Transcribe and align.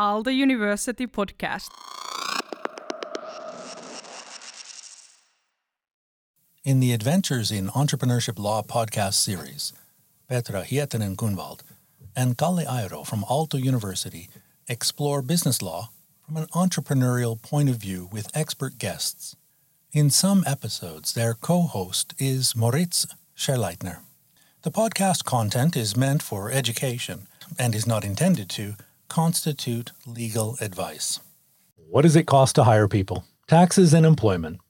Aalto 0.00 0.34
University 0.34 1.06
podcast. 1.06 1.68
In 6.64 6.80
the 6.80 6.94
Adventures 6.94 7.50
in 7.50 7.68
Entrepreneurship 7.68 8.38
Law 8.38 8.62
podcast 8.62 9.12
series, 9.12 9.74
Petra 10.26 10.62
Hietanen 10.62 11.16
Kunwald 11.16 11.60
and 12.16 12.38
Kalle 12.38 12.64
Airo 12.64 13.06
from 13.06 13.24
Aalto 13.24 13.62
University 13.62 14.30
explore 14.68 15.20
business 15.20 15.60
law 15.60 15.90
from 16.26 16.38
an 16.38 16.46
entrepreneurial 16.54 17.36
point 17.42 17.68
of 17.68 17.76
view 17.76 18.08
with 18.10 18.34
expert 18.34 18.78
guests. 18.78 19.36
In 19.92 20.08
some 20.08 20.44
episodes, 20.46 21.12
their 21.12 21.34
co 21.34 21.60
host 21.64 22.14
is 22.18 22.56
Moritz 22.56 23.06
Scherleitner. 23.36 23.98
The 24.62 24.70
podcast 24.70 25.26
content 25.26 25.76
is 25.76 25.94
meant 25.94 26.22
for 26.22 26.50
education 26.50 27.26
and 27.58 27.74
is 27.74 27.86
not 27.86 28.02
intended 28.02 28.48
to 28.50 28.76
constitute 29.10 29.90
legal 30.06 30.56
advice. 30.60 31.20
What 31.74 32.02
does 32.02 32.14
it 32.14 32.28
cost 32.28 32.54
to 32.54 32.64
hire 32.64 32.86
people? 32.86 33.24
Taxes 33.48 33.92
and 33.92 34.06
employment. 34.06 34.60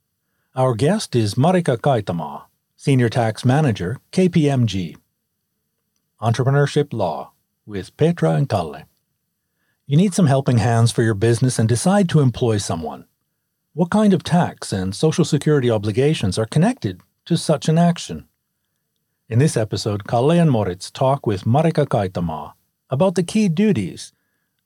Our 0.56 0.74
guest 0.74 1.14
is 1.14 1.34
Marika 1.34 1.76
Kaitamaa, 1.76 2.44
Senior 2.74 3.10
Tax 3.10 3.44
Manager, 3.44 3.98
KPMG. 4.12 4.96
Entrepreneurship 6.22 6.92
Law 6.94 7.32
with 7.66 7.94
Petra 7.98 8.30
and 8.32 8.48
Kalle. 8.48 8.84
You 9.86 9.98
need 9.98 10.14
some 10.14 10.26
helping 10.26 10.58
hands 10.58 10.90
for 10.90 11.02
your 11.02 11.14
business 11.14 11.58
and 11.58 11.68
decide 11.68 12.08
to 12.08 12.20
employ 12.20 12.56
someone. 12.56 13.04
What 13.74 13.90
kind 13.90 14.14
of 14.14 14.24
tax 14.24 14.72
and 14.72 14.94
social 14.94 15.26
security 15.26 15.70
obligations 15.70 16.38
are 16.38 16.46
connected 16.46 17.02
to 17.26 17.36
such 17.36 17.68
an 17.68 17.76
action? 17.76 18.26
In 19.28 19.38
this 19.38 19.56
episode, 19.56 20.06
Kalle 20.06 20.30
and 20.32 20.50
Moritz 20.50 20.90
talk 20.90 21.26
with 21.26 21.44
Marika 21.44 21.86
Kaitamaa 21.86 22.54
about 22.88 23.14
the 23.14 23.22
key 23.22 23.48
duties 23.48 24.14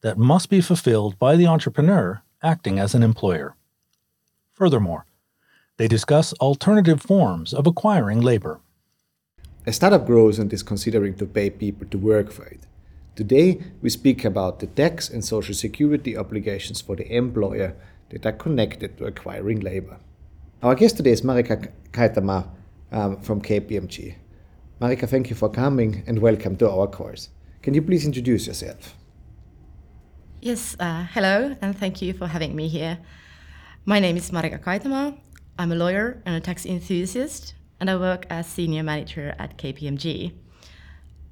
that 0.05 0.19
must 0.19 0.51
be 0.51 0.61
fulfilled 0.61 1.19
by 1.19 1.35
the 1.35 1.47
entrepreneur 1.47 2.23
acting 2.43 2.79
as 2.79 2.95
an 2.95 3.03
employer. 3.03 3.57
Furthermore, 4.53 5.07
they 5.79 5.89
discuss 5.89 6.35
alternative 6.35 7.01
forms 7.01 7.55
of 7.55 7.67
acquiring 7.67 8.21
labor. 8.21 8.61
A 9.67 9.73
startup 9.73 10.07
grows 10.07 10.39
and 10.39 10.53
is 10.53 10.63
considering 10.63 11.15
to 11.15 11.25
pay 11.25 11.49
people 11.49 11.89
to 11.89 11.97
work 11.97 12.31
for 12.31 12.45
it. 12.45 12.67
Today, 13.17 13.63
we 13.81 13.89
speak 13.89 14.27
about 14.27 14.61
the 14.61 14.67
tax 14.67 15.09
and 15.09 15.25
social 15.25 15.55
security 15.55 16.19
obligations 16.19 16.83
for 16.83 16.97
the 16.97 17.11
employer 17.11 17.75
that 18.11 18.27
are 18.27 18.33
connected 18.33 18.99
to 18.99 19.07
acquiring 19.07 19.61
labor. 19.61 19.97
Our 20.63 20.75
guest 20.75 20.99
today 20.99 21.13
is 21.13 21.23
Marika 21.23 21.71
Kaitamaa 21.93 22.47
um, 22.93 23.23
from 23.23 23.41
KPMG. 23.41 24.17
Marika, 24.83 25.09
thank 25.09 25.31
you 25.31 25.37
for 25.37 25.49
coming 25.49 26.05
and 26.07 26.19
welcome 26.19 26.57
to 26.57 26.71
our 26.71 26.89
course. 26.89 27.31
Can 27.63 27.73
you 27.73 27.81
please 27.81 28.05
introduce 28.05 28.47
yourself? 28.47 28.95
Yes, 30.45 30.77
uh, 30.79 31.07
hello, 31.15 31.57
and 31.63 31.75
thank 31.75 32.03
you 32.03 32.13
for 32.13 32.27
having 32.27 32.55
me 32.55 32.69
here. 32.69 32.99
My 33.87 33.99
name 33.99 34.19
is 34.19 34.31
Marika 34.31 34.63
Kaitamaa. 34.63 35.17
I'm 35.59 35.73
a 35.73 35.75
lawyer 35.75 36.21
and 36.27 36.37
a 36.37 36.41
tax 36.41 36.67
enthusiast, 36.67 37.55
and 37.81 37.89
I 37.89 37.97
work 37.97 38.27
as 38.29 38.47
senior 38.47 38.83
manager 38.83 39.35
at 39.39 39.57
KPMG. 39.57 40.35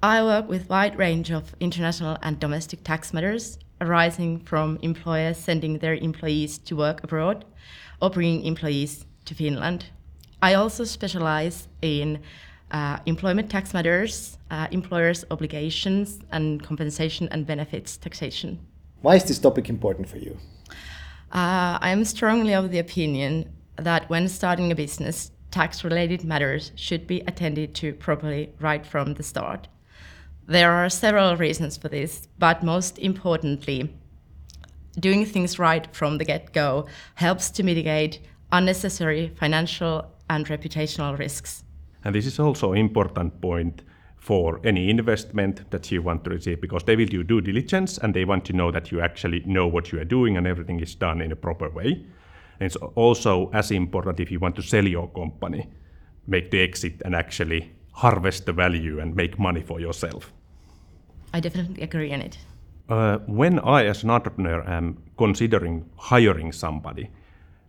I 0.03 0.23
work 0.23 0.49
with 0.49 0.71
wide 0.71 0.97
range 0.97 1.31
of 1.31 1.55
international 1.61 2.17
and 2.23 2.41
domestic 2.41 2.85
tax 2.85 3.13
matters 3.13 3.59
arising 3.83 4.39
from 4.39 4.79
employers 4.81 5.37
sending 5.37 5.81
their 5.81 5.95
employees 5.95 6.57
to 6.61 6.75
work 6.75 7.05
abroad 7.05 7.45
or 8.01 8.09
bringing 8.09 8.47
employees 8.47 9.05
to 9.27 9.35
Finland. 9.35 9.91
I 10.41 10.55
also 10.55 10.85
specialize 10.85 11.69
in 11.83 12.23
uh, 12.71 12.97
employment 13.05 13.51
tax 13.51 13.75
matters, 13.75 14.39
uh, 14.51 14.69
employers' 14.71 15.27
obligations, 15.31 16.19
and 16.31 16.63
compensation 16.63 17.29
and 17.31 17.47
benefits 17.47 17.99
taxation. 17.99 18.59
Why 19.03 19.17
is 19.17 19.25
this 19.25 19.41
topic 19.41 19.69
important 19.69 20.09
for 20.09 20.19
you? 20.19 20.39
Uh, 21.33 21.77
I 21.81 21.91
am 21.91 22.05
strongly 22.05 22.55
of 22.55 22.71
the 22.71 22.79
opinion 22.79 23.53
that 23.77 24.09
when 24.09 24.29
starting 24.29 24.71
a 24.71 24.77
business, 24.77 25.33
tax 25.51 25.83
related 25.83 26.25
matters 26.25 26.71
should 26.77 27.09
be 27.09 27.21
attended 27.27 27.75
to 27.77 27.95
properly 27.95 28.53
right 28.61 28.87
from 28.87 29.15
the 29.15 29.25
start. 29.25 29.67
There 30.47 30.71
are 30.71 30.89
several 30.89 31.37
reasons 31.37 31.77
for 31.77 31.89
this, 31.89 32.29
but 32.39 32.63
most 32.63 32.99
importantly, 32.99 33.93
doing 34.99 35.27
things 35.27 35.59
right 35.59 35.89
from 35.93 36.19
the 36.19 36.25
get 36.25 36.53
go 36.53 36.87
helps 37.17 37.51
to 37.51 37.65
mitigate 37.65 38.21
unnecessary 38.53 39.33
financial 39.37 40.13
and 40.31 40.47
reputational 40.47 41.19
risks. 41.19 41.65
And 42.05 42.15
this 42.15 42.27
is 42.27 42.39
also 42.39 42.73
an 42.73 42.79
important 42.79 43.41
point 43.41 43.83
for 44.23 44.61
any 44.63 44.89
investment 44.89 45.69
that 45.73 45.91
you 45.91 46.01
want 46.01 46.23
to 46.23 46.31
receive 46.31 46.61
because 46.61 46.85
they 46.85 46.95
will 46.95 47.07
do 47.07 47.25
due 47.25 47.41
diligence 47.41 47.99
and 47.99 48.15
they 48.15 48.25
want 48.25 48.45
to 48.45 48.53
know 48.53 48.71
that 48.71 48.93
you 48.93 49.01
actually 49.01 49.43
know 49.47 49.67
what 49.67 49.91
you 49.91 49.99
are 49.99 50.05
doing 50.05 50.37
and 50.37 50.47
everything 50.47 50.79
is 50.79 50.95
done 50.95 51.21
in 51.21 51.33
a 51.33 51.37
proper 51.37 51.69
way. 51.69 52.07
And 52.61 52.67
it's 52.67 52.77
also 52.77 53.51
as 53.53 53.73
important 53.73 54.21
if 54.21 54.31
you 54.31 54.39
want 54.39 54.55
to 54.55 54.63
sell 54.63 54.87
your 54.87 55.09
company, 55.09 55.69
make 56.29 56.53
the 56.53 56.61
exit 56.61 57.03
and 57.05 57.17
actually 57.17 57.73
harvest 57.95 58.47
the 58.47 58.53
value 58.53 59.01
and 59.01 59.17
make 59.17 59.41
money 59.41 59.61
for 59.61 59.81
yourself. 59.81 60.33
I 61.35 61.41
definitely 61.41 61.83
agree 61.83 62.13
on 62.13 62.21
it. 62.21 62.39
Uh, 62.89 63.19
when 63.27 63.59
I, 63.59 63.87
as 63.87 64.05
an 64.05 64.11
entrepreneur, 64.11 64.63
am 64.69 65.03
considering 65.19 65.91
hiring 65.97 66.53
somebody, 66.53 67.11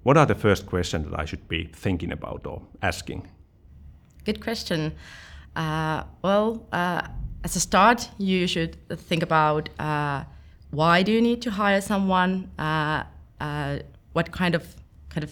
what 0.04 0.18
are 0.18 0.28
the 0.28 0.36
first 0.36 0.68
questions 0.68 1.10
that 1.10 1.20
I 1.20 1.26
should 1.26 1.48
be 1.48 1.72
thinking 1.74 2.12
about 2.12 2.46
or 2.46 2.62
asking? 2.84 3.28
Good 4.24 4.40
question. 4.40 4.94
Uh, 5.56 6.04
well, 6.22 6.66
uh, 6.72 7.08
as 7.44 7.56
a 7.56 7.60
start, 7.60 8.10
you 8.18 8.48
should 8.48 8.78
think 8.98 9.22
about 9.22 9.70
uh, 9.80 10.24
why 10.72 11.04
do 11.04 11.12
you 11.12 11.22
need 11.22 11.42
to 11.44 11.52
hire 11.52 11.82
someone, 11.82 12.50
uh, 12.58 13.04
uh, 13.40 13.80
what 14.14 14.32
kind 14.32 14.56
of 14.56 14.76
kind 15.10 15.24
of 15.24 15.32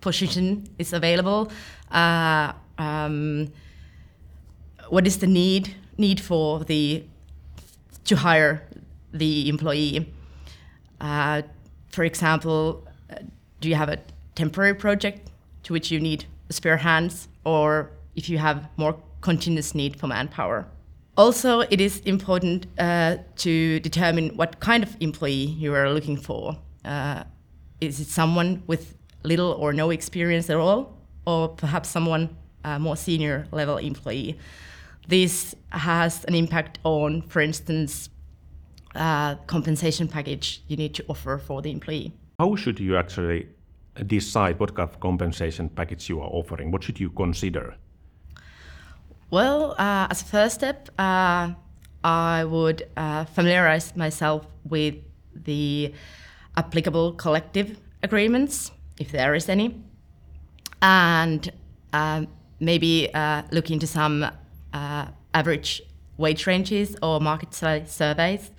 position 0.00 0.66
is 0.78 0.92
available, 0.92 1.50
uh, 1.92 2.52
um, 2.78 3.52
what 4.88 5.06
is 5.06 5.18
the 5.18 5.26
need 5.26 5.74
need 5.96 6.20
for 6.20 6.64
the 6.64 7.04
to 8.04 8.16
hire 8.16 8.66
the 9.12 9.48
employee. 9.48 10.12
for 11.88 12.02
example, 12.02 12.84
do 13.60 13.68
you 13.68 13.76
have 13.76 13.88
a 13.88 13.98
temporary 14.34 14.74
project 14.74 15.30
to 15.62 15.72
which 15.72 15.90
you 15.92 16.00
need 16.00 16.26
spare 16.50 16.76
hands, 16.78 17.28
or 17.44 17.90
if 18.16 18.28
you 18.28 18.38
have 18.38 18.68
more 18.76 18.96
continuous 19.24 19.74
need 19.74 19.98
for 19.98 20.06
manpower. 20.06 20.66
Also, 21.16 21.60
it 21.60 21.80
is 21.80 22.00
important 22.00 22.66
uh, 22.78 23.16
to 23.36 23.80
determine 23.80 24.36
what 24.36 24.60
kind 24.60 24.82
of 24.82 24.96
employee 25.00 25.46
you 25.62 25.74
are 25.74 25.90
looking 25.90 26.16
for. 26.16 26.56
Uh, 26.84 27.24
is 27.80 28.00
it 28.00 28.08
someone 28.08 28.62
with 28.66 28.94
little 29.22 29.52
or 29.52 29.72
no 29.72 29.90
experience 29.90 30.50
at 30.50 30.56
all, 30.56 30.98
or 31.26 31.48
perhaps 31.48 31.88
someone 31.88 32.28
uh, 32.64 32.78
more 32.78 32.96
senior 32.96 33.46
level 33.52 33.78
employee? 33.78 34.36
This 35.08 35.54
has 35.70 36.24
an 36.24 36.34
impact 36.34 36.78
on, 36.84 37.22
for 37.22 37.40
instance, 37.40 38.10
uh, 38.94 39.36
compensation 39.46 40.08
package 40.08 40.62
you 40.68 40.76
need 40.76 40.94
to 40.94 41.04
offer 41.08 41.38
for 41.38 41.62
the 41.62 41.70
employee. 41.70 42.12
How 42.38 42.56
should 42.56 42.80
you 42.80 42.96
actually 42.96 43.46
decide 44.06 44.58
what 44.58 44.74
kind 44.74 44.88
of 44.90 45.00
compensation 45.00 45.68
package 45.68 46.08
you 46.10 46.20
are 46.20 46.30
offering? 46.30 46.70
What 46.72 46.82
should 46.82 47.00
you 47.00 47.10
consider? 47.10 47.76
Well, 49.34 49.72
uh, 49.72 50.06
as 50.12 50.22
a 50.22 50.26
first 50.26 50.54
step, 50.54 50.90
uh, 50.96 51.54
I 52.04 52.44
would 52.44 52.86
uh, 52.96 53.24
familiarize 53.24 53.96
myself 53.96 54.46
with 54.64 54.94
the 55.34 55.92
applicable 56.56 57.14
collective 57.14 57.80
agreements, 58.04 58.70
if 59.00 59.10
there 59.10 59.34
is 59.34 59.48
any, 59.48 59.82
and 60.80 61.50
um, 61.92 62.28
maybe 62.60 63.12
uh, 63.12 63.42
look 63.50 63.72
into 63.72 63.88
some 63.88 64.24
uh, 64.72 65.06
average 65.34 65.82
wage 66.16 66.46
ranges 66.46 66.94
or 67.02 67.18
market 67.18 67.52
surveys 67.52 68.52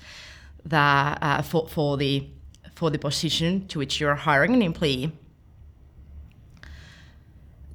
that 0.66 1.18
uh, 1.22 1.42
for, 1.42 1.70
for 1.70 1.96
the 1.96 2.28
for 2.74 2.90
the 2.90 3.00
position 3.00 3.66
to 3.70 3.80
which 3.80 4.02
you're 4.02 4.16
hiring 4.16 4.54
an 4.54 4.62
employee 4.62 5.10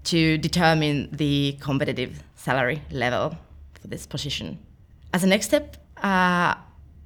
to 0.04 0.36
determine 0.36 1.08
the 1.12 1.56
competitive 1.60 2.22
salary 2.40 2.82
level 2.90 3.36
for 3.80 3.88
this 3.88 4.06
position. 4.06 4.58
As 5.12 5.24
a 5.24 5.26
next 5.26 5.46
step, 5.46 5.76
uh, 6.02 6.54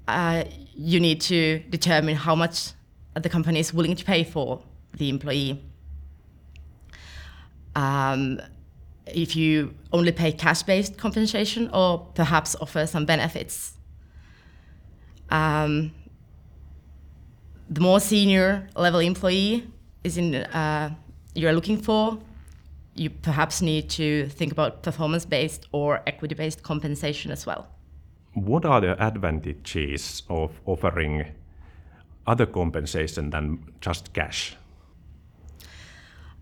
uh, 0.06 0.44
you 0.76 1.00
need 1.00 1.20
to 1.22 1.58
determine 1.70 2.14
how 2.14 2.34
much 2.36 2.72
the 3.14 3.28
company 3.28 3.58
is 3.58 3.74
willing 3.74 3.96
to 3.96 4.04
pay 4.04 4.22
for 4.22 4.62
the 4.96 5.08
employee. 5.08 5.60
Um, 7.74 8.40
if 9.06 9.34
you 9.34 9.74
only 9.92 10.12
pay 10.12 10.32
cash-based 10.32 10.96
compensation 10.96 11.68
or 11.72 11.98
perhaps 12.14 12.54
offer 12.60 12.86
some 12.86 13.04
benefits. 13.04 13.72
Um, 15.30 15.92
the 17.68 17.80
more 17.80 17.98
senior 17.98 18.68
level 18.76 19.00
employee 19.00 19.66
is 20.04 20.16
in 20.16 20.34
uh, 20.34 20.94
you're 21.34 21.52
looking 21.52 21.78
for, 21.78 22.18
you 22.94 23.10
perhaps 23.10 23.60
need 23.60 23.90
to 23.90 24.28
think 24.28 24.52
about 24.52 24.82
performance 24.82 25.24
based 25.24 25.66
or 25.72 26.00
equity 26.06 26.34
based 26.34 26.62
compensation 26.62 27.30
as 27.30 27.46
well. 27.46 27.66
What 28.34 28.64
are 28.64 28.80
the 28.80 29.00
advantages 29.04 30.22
of 30.28 30.60
offering 30.66 31.26
other 32.26 32.46
compensation 32.46 33.30
than 33.30 33.72
just 33.80 34.12
cash? 34.12 34.56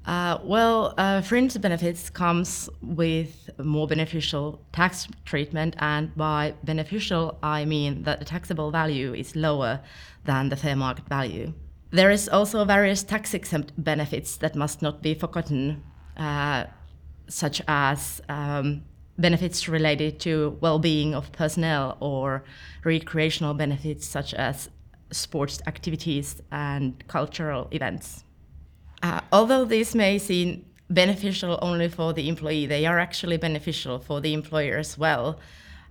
Uh, 0.05 0.39
well, 0.43 0.95
uh, 0.99 1.21
fringe 1.21 1.61
benefits 1.61 2.11
comes 2.11 2.69
with 2.83 3.51
more 3.59 3.87
beneficial 3.87 4.61
tax 4.73 5.07
treatment, 5.25 5.77
and 5.79 6.15
by 6.17 6.55
beneficial, 6.65 7.39
I 7.43 7.65
mean 7.65 8.03
that 8.03 8.19
the 8.19 8.25
taxable 8.25 8.73
value 8.73 9.15
is 9.15 9.37
lower 9.37 9.81
than 10.25 10.49
the 10.49 10.57
fair 10.57 10.75
market 10.75 11.09
value. 11.09 11.53
There 11.91 12.11
is 12.11 12.29
also 12.29 12.65
various 12.65 13.05
tax-exempt 13.05 13.73
benefits 13.77 14.37
that 14.39 14.57
must 14.57 14.83
not 14.83 15.03
be 15.03 15.15
forgotten, 15.15 15.85
such 17.29 17.63
as 17.67 18.21
um, 18.29 18.83
benefits 19.19 19.69
related 19.69 20.19
to 20.21 20.57
well-being 20.61 21.15
of 21.15 21.33
personnel 21.33 21.97
or 22.01 22.45
recreational 22.85 23.55
benefits 23.55 24.07
such 24.07 24.35
as 24.35 24.69
sports 25.11 25.61
activities 25.67 26.41
and 26.51 27.07
cultural 27.09 27.69
events. 27.71 28.25
Uh, 29.03 29.21
although 29.33 29.65
these 29.65 29.95
may 29.95 30.19
seem 30.19 30.65
beneficial 30.89 31.59
only 31.63 31.89
for 31.89 32.13
the 32.13 32.29
employee, 32.29 32.67
they 32.67 32.87
are 32.87 32.99
actually 32.99 33.37
beneficial 33.37 33.99
for 33.99 34.21
the 34.21 34.33
employer 34.33 34.77
as 34.79 34.97
well, 34.97 35.39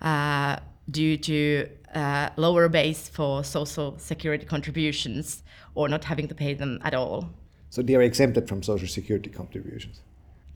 uh, 0.01 0.57
due 0.89 1.17
to 1.17 1.67
uh, 1.93 2.29
lower 2.37 2.69
base 2.69 3.09
for 3.09 3.43
social 3.43 3.97
security 3.97 4.45
contributions 4.45 5.43
or 5.75 5.87
not 5.87 6.03
having 6.03 6.27
to 6.27 6.35
pay 6.35 6.53
them 6.53 6.79
at 6.83 6.93
all. 6.93 7.29
So 7.69 7.81
they 7.81 7.95
are 7.95 8.01
exempted 8.01 8.47
from 8.47 8.63
social 8.63 8.87
security 8.87 9.29
contributions. 9.29 10.01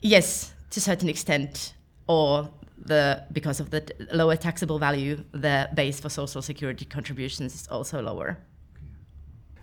Yes, 0.02 0.52
to 0.70 0.78
a 0.78 0.82
certain 0.82 1.08
extent, 1.08 1.74
or 2.06 2.50
the 2.78 3.24
because 3.32 3.60
of 3.60 3.70
the 3.70 3.80
t- 3.80 3.94
lower 4.12 4.36
taxable 4.36 4.78
value, 4.78 5.24
the 5.32 5.68
base 5.74 6.00
for 6.00 6.08
social 6.08 6.42
security 6.42 6.84
contributions 6.84 7.54
is 7.54 7.68
also 7.68 8.02
lower. 8.02 8.38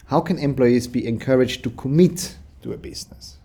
How 0.05 0.19
can 0.19 0.37
employees 0.37 0.87
be 0.87 1.05
encouraged 1.07 1.63
to 1.63 1.69
commit 1.71 2.35
to 2.61 2.73
a 2.73 2.77
business? 2.77 3.37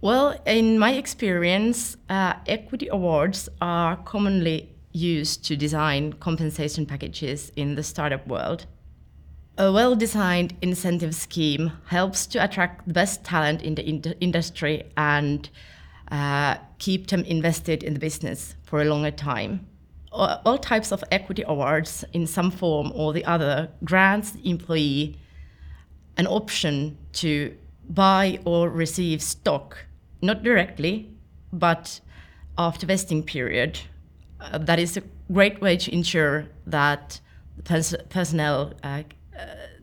Well, 0.00 0.38
in 0.46 0.78
my 0.78 0.92
experience, 0.92 1.96
uh, 2.10 2.34
equity 2.46 2.88
awards 2.88 3.48
are 3.60 3.96
commonly 3.96 4.76
used 4.92 5.44
to 5.46 5.56
design 5.56 6.12
compensation 6.14 6.86
packages 6.86 7.50
in 7.56 7.74
the 7.74 7.82
startup 7.82 8.26
world. 8.26 8.66
A 9.58 9.72
well 9.72 9.96
designed 9.96 10.54
incentive 10.60 11.14
scheme 11.14 11.72
helps 11.86 12.26
to 12.26 12.44
attract 12.44 12.86
the 12.86 12.92
best 12.92 13.24
talent 13.24 13.62
in 13.62 13.74
the 13.74 13.88
ind- 13.88 14.14
industry 14.20 14.84
and 14.98 15.48
uh, 16.10 16.56
keep 16.78 17.06
them 17.06 17.24
invested 17.24 17.82
in 17.82 17.94
the 17.94 17.98
business 17.98 18.54
for 18.64 18.82
a 18.82 18.84
longer 18.84 19.10
time. 19.10 19.66
All, 20.12 20.42
all 20.44 20.58
types 20.58 20.92
of 20.92 21.02
equity 21.10 21.42
awards, 21.46 22.04
in 22.12 22.26
some 22.26 22.50
form 22.50 22.92
or 22.94 23.14
the 23.14 23.24
other, 23.24 23.70
grants 23.82 24.32
the 24.32 24.50
employee 24.50 25.18
an 26.18 26.26
option 26.26 26.98
to 27.14 27.56
buy 27.88 28.38
or 28.44 28.68
receive 28.68 29.22
stock, 29.22 29.86
not 30.20 30.42
directly, 30.42 31.08
but 31.50 32.00
after 32.58 32.86
vesting 32.86 33.22
period. 33.22 33.80
Uh, 34.38 34.58
that 34.58 34.78
is 34.78 34.98
a 34.98 35.02
great 35.32 35.62
way 35.62 35.78
to 35.78 35.92
ensure 35.94 36.46
that 36.66 37.20
pers- 37.64 37.94
personnel 38.10 38.74
uh, 38.82 39.02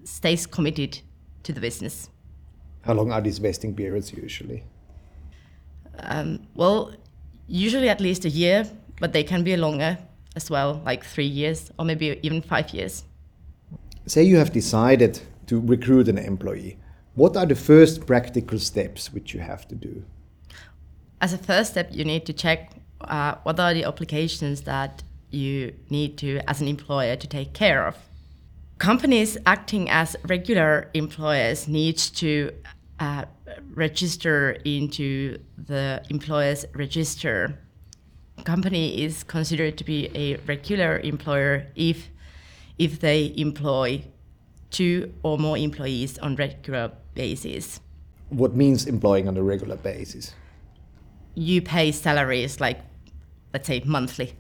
stays 0.04 0.46
committed 0.46 1.00
to 1.44 1.54
the 1.54 1.62
business. 1.62 2.10
How 2.82 2.94
long 2.94 3.12
are 3.12 3.22
these 3.22 3.38
vesting 3.38 3.76
periods 3.76 4.14
usually? 4.14 4.64
Um, 6.00 6.48
well, 6.56 6.94
usually 7.48 7.90
at 7.90 8.02
least 8.02 8.26
a 8.26 8.30
year, 8.30 8.66
but 9.00 9.14
they 9.14 9.24
can 9.24 9.44
be 9.44 9.56
longer 9.56 9.98
as 10.36 10.50
well, 10.50 10.82
like 10.86 11.04
three 11.04 11.26
years 11.26 11.72
or 11.78 11.86
maybe 11.86 12.20
even 12.24 12.42
five 12.42 12.72
years. 12.72 13.04
Say 14.06 14.24
you 14.24 14.38
have 14.38 14.52
decided 14.52 15.22
to 15.48 15.60
recruit 15.60 16.08
an 16.08 16.18
employee. 16.18 16.78
What 17.16 17.38
are 17.38 17.46
the 17.46 17.56
first 17.56 18.06
practical 18.08 18.60
steps 18.60 19.14
which 19.14 19.34
you 19.34 19.40
have 19.40 19.68
to 19.68 19.76
do? 19.76 20.04
As 21.22 21.32
a 21.32 21.38
first 21.38 21.72
step, 21.72 21.90
you 21.92 22.04
need 22.04 22.26
to 22.26 22.34
check 22.34 22.72
uh, 23.02 23.36
what 23.44 23.60
are 23.60 23.74
the 23.74 23.86
obligations 23.86 24.62
that 24.62 25.04
you 25.30 25.74
need 25.90 26.18
to, 26.18 26.40
as 26.50 26.62
an 26.62 26.68
employer, 26.68 27.16
to 27.16 27.28
take 27.28 27.54
care 27.54 27.88
of. 27.88 27.96
Companies 28.78 29.38
acting 29.46 29.90
as 29.90 30.16
regular 30.28 30.90
employers 30.94 31.68
need 31.68 31.98
to 31.98 32.52
uh, 33.00 33.26
register 33.74 34.58
into 34.66 35.38
the 35.58 36.04
employer's 36.10 36.66
register. 36.74 37.60
Company 38.44 39.04
is 39.04 39.24
considered 39.24 39.78
to 39.78 39.84
be 39.84 40.10
a 40.16 40.36
regular 40.48 41.00
employer 41.00 41.68
if 41.76 42.10
if 42.78 43.00
they 43.00 43.34
employ 43.38 44.04
two 44.72 45.14
or 45.22 45.38
more 45.38 45.58
employees 45.58 46.18
on 46.18 46.36
regular 46.36 46.92
basis. 47.14 47.80
What 48.30 48.56
means 48.56 48.88
employing 48.88 49.28
on 49.28 49.38
a 49.38 49.44
regular 49.44 49.76
basis? 49.76 50.34
You 51.36 51.62
pay 51.62 51.92
salaries 51.92 52.60
like 52.60 52.82
let's 53.54 53.68
say 53.68 53.82
monthly 53.86 54.36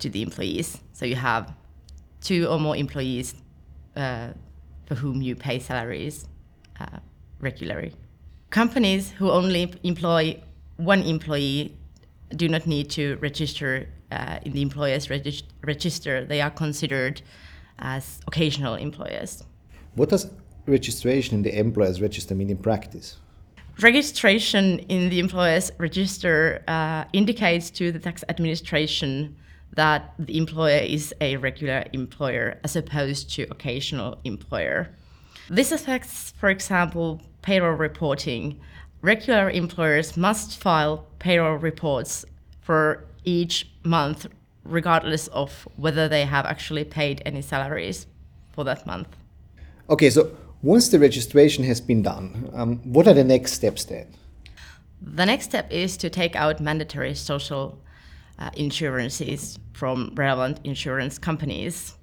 to 0.00 0.10
the 0.10 0.22
employees. 0.22 0.78
So 0.92 1.06
you 1.06 1.14
have 1.14 1.54
two 2.20 2.46
or 2.48 2.58
more 2.58 2.76
employees 2.76 3.34
uh, 3.96 4.28
for 4.86 4.94
whom 4.94 5.22
you 5.22 5.34
pay 5.34 5.58
salaries 5.58 6.26
uh, 6.80 6.98
regularly. 7.40 7.92
Companies 8.50 9.10
who 9.10 9.30
only 9.30 9.72
employ 9.82 10.40
one 10.76 11.02
employee 11.02 11.76
do 12.36 12.48
not 12.48 12.66
need 12.66 12.90
to 12.90 13.16
register 13.16 13.88
uh, 14.10 14.38
in 14.44 14.52
the 14.52 14.62
employer's 14.62 15.08
regis- 15.10 15.42
register. 15.64 16.24
They 16.24 16.40
are 16.40 16.50
considered 16.50 17.22
as 17.78 18.20
occasional 18.26 18.74
employers. 18.74 19.44
What 19.94 20.08
does 20.10 20.30
registration 20.66 21.36
in 21.36 21.42
the 21.42 21.56
employer's 21.58 22.00
register 22.00 22.34
mean 22.34 22.50
in 22.50 22.56
practice? 22.56 23.16
Registration 23.80 24.78
in 24.80 25.08
the 25.08 25.18
employer's 25.18 25.70
register 25.78 26.62
uh, 26.68 27.04
indicates 27.12 27.70
to 27.70 27.90
the 27.90 27.98
tax 27.98 28.22
administration 28.28 29.36
that 29.74 30.14
the 30.18 30.36
employer 30.36 30.78
is 30.78 31.14
a 31.20 31.36
regular 31.36 31.84
employer 31.92 32.58
as 32.62 32.76
opposed 32.76 33.30
to 33.34 33.42
occasional 33.44 34.18
employer. 34.24 34.90
This 35.48 35.72
affects, 35.72 36.32
for 36.36 36.50
example, 36.50 37.20
payroll 37.42 37.76
reporting. 37.76 38.60
Regular 39.00 39.50
employers 39.50 40.16
must 40.16 40.60
file 40.60 41.06
payroll 41.18 41.56
reports 41.56 42.24
for 42.60 43.04
each 43.24 43.68
month, 43.82 44.26
regardless 44.64 45.28
of 45.28 45.66
whether 45.76 46.08
they 46.08 46.24
have 46.24 46.46
actually 46.46 46.84
paid 46.84 47.22
any 47.24 47.42
salaries 47.42 48.06
for 48.52 48.64
that 48.64 48.86
month. 48.86 49.08
Okay, 49.90 50.10
so 50.10 50.30
once 50.62 50.88
the 50.90 50.98
registration 50.98 51.64
has 51.64 51.80
been 51.80 52.02
done, 52.02 52.50
um, 52.54 52.76
what 52.84 53.08
are 53.08 53.14
the 53.14 53.24
next 53.24 53.52
steps 53.52 53.84
then? 53.84 54.06
The 55.00 55.26
next 55.26 55.46
step 55.46 55.72
is 55.72 55.96
to 55.96 56.08
take 56.08 56.36
out 56.36 56.60
mandatory 56.60 57.14
social 57.14 57.78
uh, 58.42 58.50
insurances 58.56 59.58
from 59.72 60.12
relevant 60.16 60.60
insurance 60.64 61.18
companies. 61.18 61.94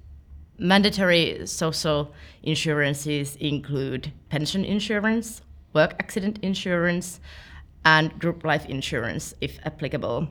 Mandatory 0.58 1.46
social 1.46 2.14
insurances 2.42 3.36
include 3.36 4.12
pension 4.30 4.64
insurance, 4.64 5.42
work 5.74 5.94
accident 6.00 6.38
insurance, 6.42 7.20
and 7.84 8.18
group 8.18 8.44
life 8.44 8.66
insurance 8.66 9.34
if 9.40 9.58
applicable. 9.64 10.28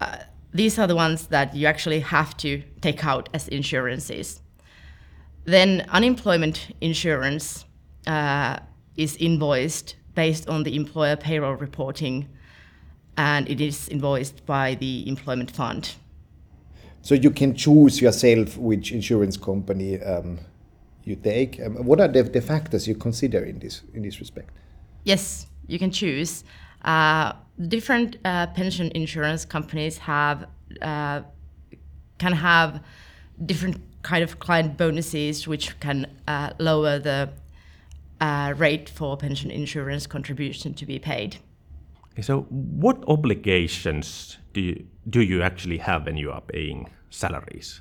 Uh, 0.00 0.18
these 0.52 0.78
are 0.78 0.86
the 0.86 0.96
ones 0.96 1.28
that 1.28 1.54
you 1.54 1.66
actually 1.66 2.00
have 2.00 2.36
to 2.38 2.62
take 2.80 3.04
out 3.04 3.28
as 3.34 3.48
insurances. 3.48 4.40
Then 5.44 5.86
unemployment 5.88 6.74
insurance 6.80 7.64
uh, 8.06 8.58
is 8.96 9.16
invoiced 9.16 9.96
based 10.14 10.48
on 10.48 10.64
the 10.64 10.74
employer 10.76 11.16
payroll 11.16 11.54
reporting, 11.54 12.28
and 13.18 13.50
it 13.50 13.60
is 13.60 13.88
invoiced 13.88 14.46
by 14.46 14.76
the 14.76 15.06
employment 15.08 15.50
fund. 15.50 15.96
So 17.02 17.14
you 17.14 17.30
can 17.30 17.54
choose 17.54 18.00
yourself 18.00 18.56
which 18.56 18.92
insurance 18.92 19.36
company 19.36 20.00
um, 20.00 20.38
you 21.04 21.16
take. 21.16 21.60
Um, 21.60 21.84
what 21.84 22.00
are 22.00 22.08
the, 22.08 22.22
the, 22.22 22.40
factors 22.40 22.86
you 22.86 22.94
consider 22.94 23.44
in 23.44 23.58
this 23.58 23.82
in 23.92 24.02
this 24.02 24.20
respect? 24.20 24.50
Yes, 25.04 25.46
you 25.66 25.78
can 25.78 25.90
choose. 25.90 26.44
Uh, 26.82 27.32
different 27.66 28.16
uh, 28.24 28.46
pension 28.48 28.90
insurance 28.94 29.44
companies 29.44 29.98
have 29.98 30.46
uh, 30.80 31.22
can 32.18 32.32
have 32.32 32.80
different 33.46 33.80
kind 34.02 34.22
of 34.22 34.38
client 34.38 34.76
bonuses 34.76 35.48
which 35.48 35.78
can 35.80 36.06
uh, 36.28 36.50
lower 36.58 36.98
the 36.98 37.30
uh, 38.20 38.54
rate 38.56 38.88
for 38.88 39.16
pension 39.16 39.50
insurance 39.50 40.06
contribution 40.06 40.74
to 40.74 40.86
be 40.86 40.98
paid. 40.98 41.38
So, 42.20 42.42
what 42.50 43.04
obligations 43.06 44.38
do 44.52 44.60
you, 44.60 44.86
do 45.08 45.22
you 45.22 45.42
actually 45.42 45.78
have 45.78 46.06
when 46.06 46.16
you 46.16 46.32
are 46.32 46.40
paying 46.40 46.90
salaries? 47.10 47.80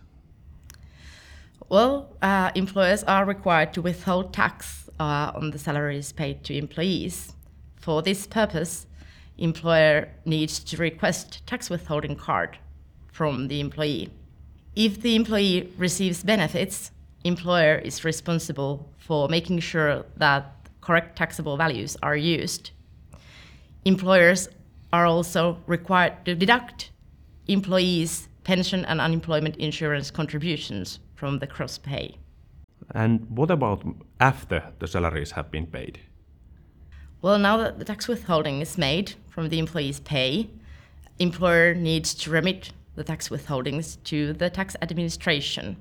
Well, 1.70 2.16
uh, 2.22 2.52
employers 2.56 3.04
are 3.04 3.26
required 3.26 3.74
to 3.74 3.82
withhold 3.82 4.34
tax 4.34 4.90
uh, 5.00 5.32
on 5.36 5.52
the 5.52 5.60
salaries 5.60 6.12
paid 6.12 6.44
to 6.46 6.56
employees. 6.56 7.34
For 7.76 8.02
this 8.02 8.28
purpose, 8.28 8.86
employer 9.38 10.10
needs 10.24 10.60
to 10.60 10.78
request 10.78 11.46
tax 11.46 11.70
withholding 11.70 12.16
card 12.16 12.58
from 13.12 13.48
the 13.48 13.60
employee. 13.60 14.12
If 14.76 15.02
the 15.02 15.16
employee 15.16 15.74
receives 15.78 16.24
benefits, 16.24 16.92
employer 17.24 17.76
is 17.76 18.06
responsible 18.06 18.88
for 18.98 19.28
making 19.28 19.60
sure 19.60 20.06
that 20.18 20.70
correct 20.82 21.18
taxable 21.18 21.58
values 21.58 21.98
are 22.04 22.16
used. 22.16 22.72
Employers 23.88 24.50
are 24.92 25.06
also 25.06 25.60
required 25.66 26.26
to 26.26 26.36
deduct 26.36 26.92
employees' 27.48 28.28
pension 28.44 28.84
and 28.84 29.00
unemployment 29.00 29.56
insurance 29.56 30.12
contributions 30.12 31.00
from 31.16 31.40
the 31.40 31.48
gross 31.48 31.78
pay. 31.78 32.18
And 32.94 33.26
what 33.30 33.50
about 33.50 33.86
after 34.20 34.62
the 34.80 34.88
salaries 34.88 35.32
have 35.32 35.50
been 35.52 35.68
paid? 35.68 36.02
Well, 37.22 37.40
now 37.40 37.56
that 37.56 37.80
the 37.80 37.86
tax 37.86 38.10
withholding 38.10 38.60
is 38.60 38.78
made 38.78 39.14
from 39.30 39.48
the 39.48 39.58
employee's 39.58 40.02
pay, 40.02 40.50
employer 41.18 41.74
needs 41.74 42.14
to 42.16 42.30
remit 42.30 42.74
the 42.96 43.06
tax 43.06 43.30
withholdings 43.30 44.04
to 44.04 44.34
the 44.34 44.50
tax 44.50 44.76
administration. 44.82 45.78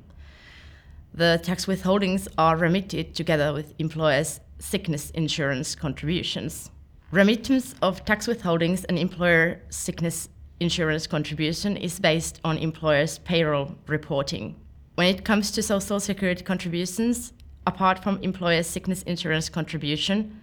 The 1.13 1.41
tax 1.43 1.67
withholdings 1.67 2.29
are 2.39 2.57
remitted 2.57 3.17
together 3.17 3.53
with 3.53 3.75
employer's 3.81 4.39
sickness 4.61 5.11
insurance 5.11 5.75
contributions. 5.75 6.71
Remittance 7.13 7.77
of 7.83 8.05
tax 8.05 8.27
withholdings 8.27 8.85
and 8.89 8.99
employer 8.99 9.61
sickness 9.71 10.29
insurance 10.59 11.07
contribution 11.07 11.77
is 11.77 12.01
based 12.01 12.41
on 12.45 12.59
employer's 12.59 13.19
payroll 13.19 13.77
reporting. 13.87 14.57
When 14.97 15.15
it 15.15 15.25
comes 15.25 15.53
to 15.53 15.63
social 15.63 16.01
security 16.01 16.43
contributions, 16.43 17.33
apart 17.65 18.03
from 18.03 18.19
employer's 18.23 18.67
sickness 18.67 19.03
insurance 19.03 19.49
contribution, 19.49 20.43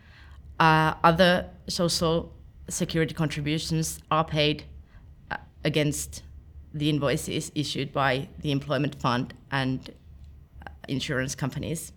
uh, 0.62 0.94
other 1.04 1.50
social 1.68 2.32
security 2.70 3.14
contributions 3.14 4.00
are 4.10 4.24
paid 4.24 4.64
uh, 5.32 5.38
against 5.66 6.24
the 6.74 6.90
invoices 6.90 7.52
issued 7.56 7.92
by 7.92 8.30
the 8.40 8.52
employment 8.52 8.96
fund 9.02 9.34
and 9.52 9.90
uh, 10.66 10.70
insurance 10.88 11.36
companies. 11.36 11.92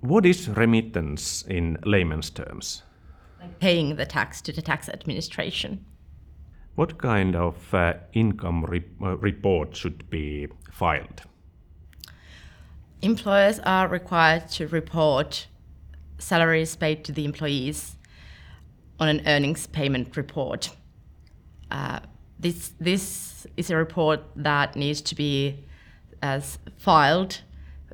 What 0.00 0.24
is 0.24 0.48
remittance 0.48 1.42
in 1.48 1.78
layman's 1.84 2.30
terms? 2.30 2.84
Paying 3.60 3.96
the 3.96 4.06
tax 4.06 4.40
to 4.42 4.52
the 4.52 4.62
tax 4.62 4.88
administration. 4.88 5.84
What 6.74 6.98
kind 6.98 7.34
of 7.34 7.74
uh, 7.74 7.94
income 8.12 8.64
re- 8.64 8.84
uh, 9.02 9.16
report 9.16 9.74
should 9.74 10.08
be 10.10 10.46
filed? 10.70 11.22
Employers 13.02 13.58
are 13.60 13.88
required 13.88 14.48
to 14.50 14.68
report 14.68 15.48
salaries 16.18 16.76
paid 16.76 17.04
to 17.04 17.12
the 17.12 17.24
employees 17.24 17.96
on 19.00 19.08
an 19.08 19.22
earnings 19.26 19.66
payment 19.66 20.16
report. 20.16 20.70
Uh, 21.70 22.00
this, 22.38 22.72
this 22.80 23.46
is 23.56 23.70
a 23.70 23.76
report 23.76 24.20
that 24.36 24.76
needs 24.76 25.00
to 25.00 25.14
be 25.14 25.64
as 26.22 26.58
filed 26.76 27.40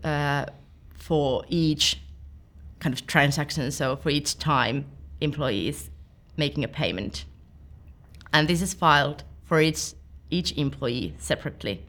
uh, 0.02 0.46
for 0.94 1.44
each 1.48 2.00
kind 2.80 2.92
of 2.92 3.06
transaction, 3.06 3.70
so 3.70 3.96
for 3.96 4.10
each 4.10 4.38
time 4.38 4.84
employees 5.20 5.90
making 6.36 6.64
a 6.64 6.68
payment. 6.68 7.24
And 8.32 8.48
this 8.48 8.62
is 8.62 8.74
filed 8.74 9.24
for 9.44 9.60
each, 9.60 9.94
each 10.30 10.52
employee 10.56 11.14
separately. 11.18 11.86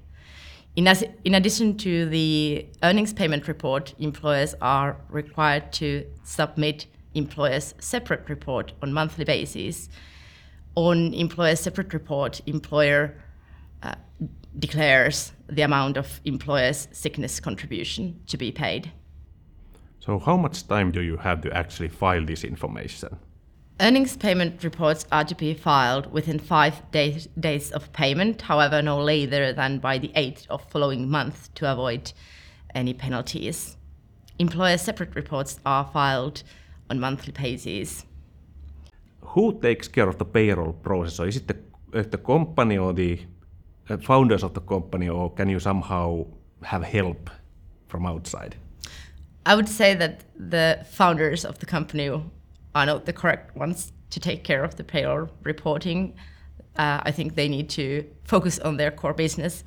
In, 0.75 0.88
as, 0.88 1.03
in 1.24 1.36
addition 1.36 1.77
to 1.77 2.05
the 2.05 2.67
earnings 2.84 3.13
payment 3.13 3.48
report, 3.48 3.94
employers 3.98 4.53
are 4.62 4.98
required 5.10 5.72
to 5.74 6.05
submit 6.24 6.86
employer's 7.13 7.74
separate 7.79 8.29
report 8.29 8.74
on 8.82 8.91
monthly 8.91 9.24
basis. 9.24 9.89
On 10.75 11.13
employer's 11.13 11.62
separate 11.62 11.94
report, 11.94 12.41
employer 12.46 13.15
uh, 13.82 13.96
declares 14.60 15.32
the 15.48 15.62
amount 15.62 15.96
of 15.96 16.20
employer's 16.25 16.89
sickness 16.91 17.39
contribution 17.39 18.20
to 18.27 18.38
be 18.38 18.51
paid. 18.51 18.91
So, 20.05 20.19
how 20.19 20.38
much 20.38 20.67
time 20.67 20.91
do 20.91 21.01
you 21.01 21.17
have 21.17 21.41
to 21.41 21.51
actually 21.51 21.89
file 21.89 22.24
this 22.24 22.43
information? 22.43 23.17
Earnings 23.79 24.15
payment 24.15 24.63
reports 24.63 25.07
are 25.12 25.24
to 25.24 25.33
be 25.33 25.55
filed 25.55 26.13
within 26.13 26.38
five 26.38 26.91
days, 26.91 27.27
days 27.39 27.71
of 27.71 27.91
payment, 27.91 28.43
however, 28.43 28.83
no 28.83 29.01
later 29.01 29.51
than 29.51 29.79
by 29.79 29.97
the 29.97 30.09
8th 30.15 30.45
of 30.50 30.63
following 30.69 31.09
month 31.09 31.51
to 31.55 31.71
avoid 31.71 32.13
any 32.75 32.93
penalties. 32.93 33.77
Employer 34.38 34.77
separate 34.77 35.15
reports 35.15 35.59
are 35.65 35.89
filed 35.91 36.43
on 36.91 37.00
monthly 37.00 37.31
basis. 37.33 38.05
Who 39.21 39.59
takes 39.59 39.88
care 39.88 40.07
of 40.07 40.19
the 40.19 40.25
payroll 40.25 40.74
process? 40.74 41.15
So 41.15 41.24
is 41.24 41.38
it 41.38 41.47
the, 41.47 41.57
uh, 42.00 42.03
the 42.03 42.19
company 42.19 42.77
or 42.77 42.93
the 42.93 43.21
uh, 43.89 43.97
founders 43.97 44.43
of 44.43 44.53
the 44.53 44.62
company, 44.62 45.09
or 45.09 45.33
can 45.33 45.50
you 45.50 45.59
somehow 45.59 46.27
have 46.62 46.83
help 46.83 47.31
from 47.88 48.05
outside? 48.05 48.55
I 49.46 49.56
would 49.56 49.70
say 49.70 49.94
that 49.94 50.24
the 50.36 50.86
founders 50.90 51.46
of 51.46 51.60
the 51.60 51.66
company 51.66 52.10
are 52.10 52.86
not 52.86 53.06
the 53.06 53.14
correct 53.14 53.56
ones 53.56 53.92
to 54.10 54.20
take 54.20 54.44
care 54.44 54.64
of 54.64 54.75
the 54.75 54.84
payroll 54.84 55.30
reporting. 55.44 56.16
Uh, 56.75 57.02
I 57.04 57.12
think 57.12 57.36
they 57.36 57.48
need 57.48 57.70
to 57.72 58.06
focus 58.24 58.60
on 58.60 58.78
their 58.78 58.92
core 58.92 59.14
business. 59.14 59.64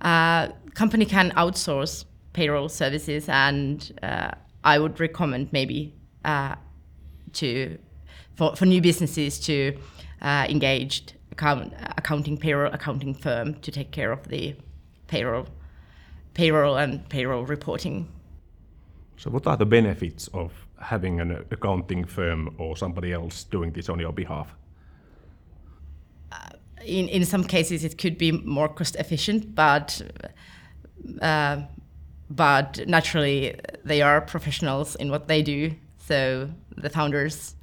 Uh, 0.00 0.48
company 0.74 1.04
can 1.04 1.30
outsource 1.32 2.04
payroll 2.32 2.68
services, 2.68 3.28
and 3.28 3.98
uh, 4.02 4.30
I 4.62 4.78
would 4.78 5.00
recommend 5.00 5.52
maybe 5.52 5.94
uh, 6.24 6.54
to 7.34 7.78
for, 8.36 8.54
for 8.54 8.66
new 8.66 8.80
businesses 8.80 9.40
to 9.40 9.76
uh, 10.22 10.46
engage 10.48 11.02
account, 11.32 11.72
accounting 11.96 12.36
payroll 12.36 12.72
accounting 12.72 13.14
firm 13.14 13.54
to 13.54 13.72
take 13.72 13.90
care 13.90 14.12
of 14.12 14.28
the 14.28 14.54
payroll 15.08 15.46
payroll 16.34 16.76
and 16.76 17.08
payroll 17.08 17.44
reporting. 17.44 18.06
So, 19.18 19.30
what 19.30 19.46
are 19.46 19.56
the 19.56 19.66
benefits 19.66 20.28
of 20.28 20.52
having 20.80 21.20
an 21.20 21.44
accounting 21.50 22.04
firm 22.04 22.54
or 22.58 22.76
somebody 22.76 23.12
else 23.12 23.44
doing 23.44 23.72
this 23.72 23.88
on 23.88 23.98
your 23.98 24.12
behalf? 24.12 24.54
in, 26.84 27.08
in 27.08 27.24
some 27.24 27.44
cases, 27.44 27.84
it 27.84 27.98
could 27.98 28.18
be 28.18 28.32
more 28.32 28.68
cost 28.68 28.96
efficient, 28.96 29.54
but 29.54 30.00
uh, 31.22 31.62
but 32.30 32.80
naturally, 32.86 33.54
they 33.84 34.02
are 34.02 34.20
professionals 34.20 34.94
in 34.96 35.10
what 35.10 35.28
they 35.28 35.42
do. 35.42 35.74
So 35.98 36.50
the 36.76 36.90
founders 36.90 37.54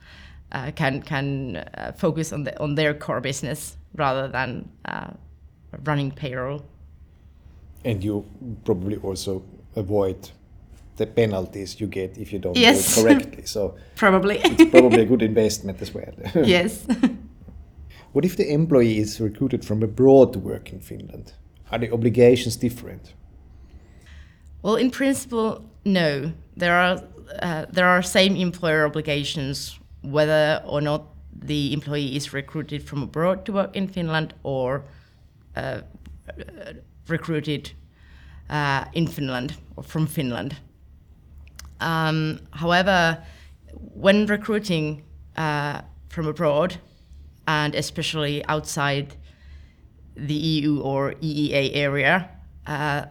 uh, 0.51 0.71
can 0.75 1.01
can 1.01 1.57
uh, 1.57 1.91
focus 1.97 2.33
on 2.33 2.43
the 2.43 2.59
on 2.59 2.75
their 2.75 2.93
core 2.93 3.21
business 3.21 3.77
rather 3.95 4.27
than 4.27 4.69
uh, 4.85 5.11
running 5.83 6.11
payroll. 6.11 6.63
And 7.83 8.03
you 8.03 8.25
probably 8.63 8.97
also 8.97 9.43
avoid 9.75 10.31
the 10.97 11.05
penalties 11.05 11.79
you 11.79 11.87
get 11.87 12.17
if 12.17 12.31
you 12.33 12.39
don't 12.39 12.57
Yes. 12.57 12.95
do 12.95 13.01
it 13.01 13.03
correctly. 13.03 13.43
So 13.45 13.75
Probably. 13.95 14.37
it's 14.43 14.71
probably 14.71 15.01
a 15.01 15.05
good 15.05 15.21
investment 15.21 15.81
as 15.81 15.93
well. 15.93 16.13
yes. 16.45 16.85
What 18.13 18.23
if 18.25 18.35
the 18.37 18.49
employee 18.53 18.99
is 18.99 19.19
recruited 19.19 19.65
from 19.65 19.83
abroad 19.83 20.31
to 20.33 20.39
work 20.39 20.71
in 20.71 20.79
Finland? 20.79 21.33
Are 21.69 21.79
the 21.79 21.91
obligations 21.93 22.55
different? 22.55 23.13
Well, 24.61 24.77
in 24.77 24.89
principle, 24.89 25.65
no. 25.83 26.31
There 26.57 26.73
are 26.73 27.03
uh, 27.41 27.65
there 27.73 27.87
are 27.87 28.01
same 28.01 28.37
employer 28.37 28.85
obligations 28.85 29.79
whether 30.01 30.61
or 30.65 30.81
not 30.81 31.01
the 31.47 31.73
employee 31.73 32.15
is 32.15 32.33
recruited 32.33 32.81
from 32.83 33.03
abroad 33.03 33.45
to 33.45 33.51
work 33.53 33.75
in 33.75 33.87
Finland 33.87 34.33
or 34.43 34.83
uh, 35.57 35.81
recruited 37.09 37.71
uh, 38.49 38.85
in 38.93 39.07
Finland 39.07 39.53
or 39.75 39.83
from 39.83 40.07
Finland. 40.07 40.55
Um, 41.79 42.39
however, 42.51 43.23
when 43.93 44.25
recruiting 44.25 45.03
uh, 45.35 45.81
from 46.09 46.27
abroad, 46.27 46.77
and 47.47 47.75
especially 47.75 48.43
outside 48.45 49.15
the 50.15 50.33
EU 50.33 50.79
or 50.79 51.13
EEA 51.21 51.71
area, 51.75 52.29
uh, 52.65 53.05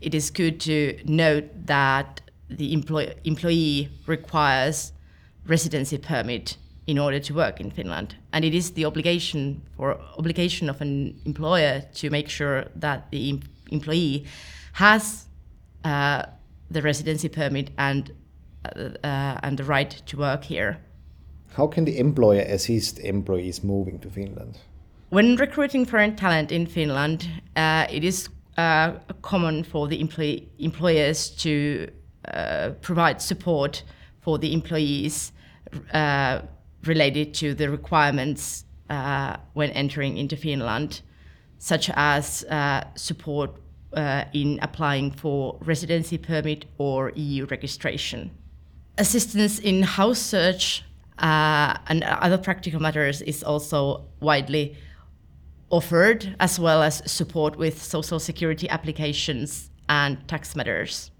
it 0.00 0.14
is 0.14 0.30
good 0.30 0.60
to 0.60 0.98
note 1.04 1.44
that 1.66 2.20
the 2.50 2.72
employ- 2.72 3.14
employee 3.24 3.90
requires 4.06 4.92
residency 5.46 5.98
permit 5.98 6.56
in 6.86 6.98
order 6.98 7.20
to 7.20 7.34
work 7.34 7.60
in 7.60 7.70
Finland, 7.70 8.16
and 8.32 8.44
it 8.44 8.54
is 8.54 8.70
the 8.70 8.84
obligation 8.84 9.62
or 9.76 10.00
obligation 10.16 10.70
of 10.70 10.80
an 10.80 11.20
employer 11.26 11.82
to 11.94 12.08
make 12.10 12.28
sure 12.28 12.66
that 12.74 13.10
the 13.10 13.30
em- 13.30 13.42
employee 13.70 14.24
has 14.72 15.26
uh, 15.84 16.22
the 16.70 16.82
residency 16.82 17.28
permit 17.28 17.70
and 17.78 18.12
uh, 18.64 18.90
uh, 19.04 19.38
and 19.42 19.58
the 19.58 19.64
right 19.64 19.90
to 20.06 20.16
work 20.16 20.44
here. 20.44 20.78
How 21.54 21.66
can 21.66 21.84
the 21.84 21.98
employer 21.98 22.42
assist 22.42 22.98
employees 22.98 23.64
moving 23.64 23.98
to 24.00 24.10
Finland? 24.10 24.58
When 25.10 25.36
recruiting 25.36 25.86
foreign 25.86 26.16
talent 26.16 26.52
in 26.52 26.66
Finland, 26.66 27.28
uh, 27.56 27.86
it 27.90 28.04
is 28.04 28.28
uh, 28.58 28.92
common 29.22 29.64
for 29.64 29.88
the 29.88 30.00
employ- 30.00 30.42
employers 30.58 31.30
to 31.30 31.88
uh, 32.32 32.70
provide 32.82 33.22
support 33.22 33.84
for 34.20 34.38
the 34.38 34.52
employees 34.52 35.32
uh, 35.94 36.40
related 36.84 37.32
to 37.34 37.54
the 37.54 37.70
requirements 37.70 38.64
uh, 38.90 39.36
when 39.54 39.70
entering 39.70 40.18
into 40.18 40.36
Finland, 40.36 41.02
such 41.58 41.90
as 41.94 42.44
uh, 42.44 42.84
support 42.94 43.50
uh, 43.92 44.24
in 44.32 44.58
applying 44.62 45.10
for 45.10 45.58
residency 45.60 46.18
permit 46.18 46.66
or 46.78 47.10
EU 47.14 47.46
registration. 47.46 48.30
Assistance 48.98 49.58
in 49.58 49.82
house 49.82 50.18
search 50.18 50.84
uh, 51.18 51.76
and 51.88 52.04
other 52.04 52.38
practical 52.38 52.80
matters 52.80 53.22
is 53.22 53.42
also 53.42 54.04
widely 54.20 54.76
offered, 55.70 56.34
as 56.40 56.58
well 56.58 56.82
as 56.82 57.02
support 57.10 57.56
with 57.56 57.82
social 57.82 58.18
security 58.18 58.68
applications 58.68 59.70
and 59.88 60.26
tax 60.28 60.56
matters. 60.56 61.10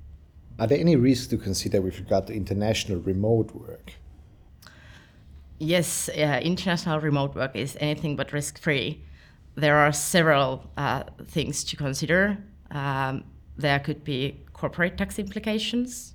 Are 0.58 0.66
there 0.66 0.78
any 0.78 0.96
risks 0.96 1.26
to 1.28 1.36
consider 1.36 1.80
with 1.80 1.98
regard 1.98 2.26
to 2.28 2.34
international 2.34 2.98
remote 3.00 3.54
work? 3.54 3.92
Yes, 5.58 6.08
uh, 6.08 6.40
international 6.42 7.00
remote 7.00 7.34
work 7.34 7.54
is 7.56 7.76
anything 7.80 8.16
but 8.16 8.32
risk 8.32 8.58
free. 8.58 9.02
There 9.54 9.76
are 9.76 9.92
several 9.92 10.70
uh, 10.76 11.04
things 11.26 11.64
to 11.64 11.76
consider. 11.76 12.38
Um, 12.70 13.24
there 13.56 13.78
could 13.80 14.04
be 14.04 14.36
corporate 14.52 14.96
tax 14.96 15.18
implications, 15.18 16.14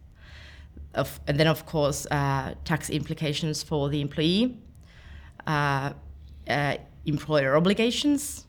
of, 0.94 1.20
and 1.28 1.40
then, 1.40 1.48
of 1.48 1.66
course, 1.66 2.06
uh, 2.12 2.54
tax 2.66 2.90
implications 2.90 3.64
for 3.64 3.90
the 3.90 4.00
employee, 4.02 4.58
uh, 5.48 5.94
uh, 6.48 6.78
employer 7.06 7.58
obligations, 7.58 8.46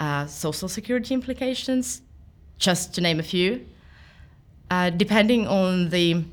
uh, 0.00 0.26
social 0.26 0.68
security 0.68 1.14
implications, 1.14 2.02
just 2.58 2.94
to 2.94 3.00
name 3.00 3.20
a 3.20 3.22
few. 3.22 3.66
depending 4.96 5.46
on 5.46 5.90
the 5.90 6.24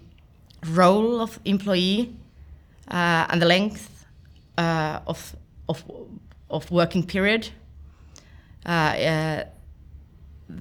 role 0.66 1.22
of 1.22 1.40
employee, 1.46 2.16
uh, 2.90 3.26
and 3.30 3.42
the 3.42 3.46
length 3.46 4.06
uh, 4.58 5.00
of, 5.08 5.36
of, 5.70 5.84
of 6.50 6.70
working 6.72 7.06
period. 7.06 7.50
Uh, 8.66 9.44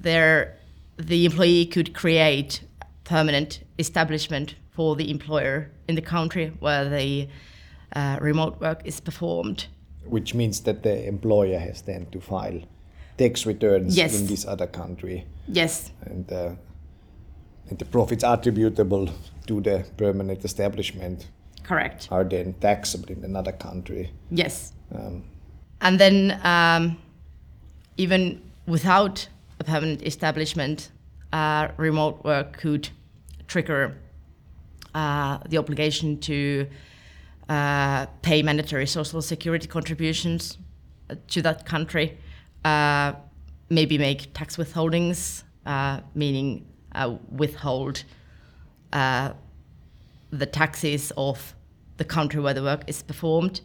there, 0.01 0.57
the 0.97 1.25
employee 1.25 1.65
could 1.65 1.93
create 1.93 2.61
permanent 3.03 3.63
establishment 3.77 4.55
for 4.71 4.95
the 4.95 5.09
employer 5.09 5.69
in 5.87 5.95
the 5.95 6.01
country 6.01 6.53
where 6.59 6.89
the 6.89 7.27
uh, 7.95 8.17
remote 8.21 8.59
work 8.59 8.81
is 8.85 8.99
performed. 8.99 9.67
Which 10.05 10.33
means 10.33 10.61
that 10.61 10.83
the 10.83 11.07
employer 11.07 11.59
has 11.59 11.81
then 11.83 12.07
to 12.11 12.19
file 12.19 12.61
tax 13.17 13.45
returns 13.45 13.95
yes. 13.95 14.19
in 14.19 14.27
this 14.27 14.45
other 14.45 14.67
country. 14.67 15.25
Yes. 15.47 15.91
And, 16.05 16.31
uh, 16.31 16.51
and 17.69 17.77
the 17.77 17.85
profits 17.85 18.23
attributable 18.23 19.09
to 19.47 19.61
the 19.61 19.85
permanent 19.97 20.43
establishment 20.43 21.27
Correct. 21.63 22.09
Are 22.11 22.25
then 22.25 22.53
taxable 22.59 23.09
in 23.09 23.23
another 23.23 23.53
country. 23.53 24.11
Yes. 24.29 24.73
Um, 24.93 25.23
and 25.79 25.97
then, 25.97 26.39
um, 26.43 26.97
even 27.95 28.41
without 28.67 29.29
a 29.63 29.71
permanent 29.71 30.01
establishment, 30.03 30.91
uh, 31.31 31.69
remote 31.77 32.23
work 32.23 32.57
could 32.57 32.89
trigger 33.47 33.97
uh, 34.93 35.39
the 35.49 35.57
obligation 35.57 36.19
to 36.19 36.67
uh, 37.49 38.05
pay 38.21 38.41
mandatory 38.43 38.85
social 38.85 39.21
security 39.21 39.67
contributions 39.67 40.57
to 41.27 41.41
that 41.41 41.65
country, 41.65 42.17
uh, 42.65 43.13
maybe 43.69 43.97
make 43.97 44.33
tax 44.33 44.57
withholdings, 44.57 45.43
uh, 45.65 45.99
meaning 46.15 46.65
uh, 46.95 47.15
withhold 47.29 48.03
the 48.91 50.47
taxes 50.51 51.11
of 51.15 51.55
the 51.97 52.05
country 52.05 52.41
where 52.41 52.55
the 52.55 52.63
work 52.63 52.83
is 52.87 53.03
performed 53.03 53.61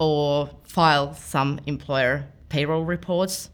or 0.00 0.50
file 0.64 1.14
some 1.14 1.60
employer 1.66 2.26
payroll 2.48 2.84
reports. 2.84 3.50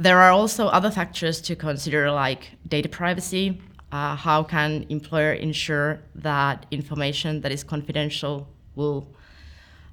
There 0.00 0.18
are 0.18 0.30
also 0.30 0.68
other 0.68 0.90
factors 0.90 1.42
to 1.42 1.54
consider 1.54 2.10
like 2.10 2.52
data 2.66 2.88
privacy. 2.88 3.60
Uh, 3.92 4.16
how 4.16 4.42
can 4.42 4.86
employer 4.88 5.34
ensure 5.34 6.00
that 6.14 6.64
information 6.70 7.42
that 7.42 7.52
is 7.52 7.62
confidential 7.62 8.48
will 8.76 9.06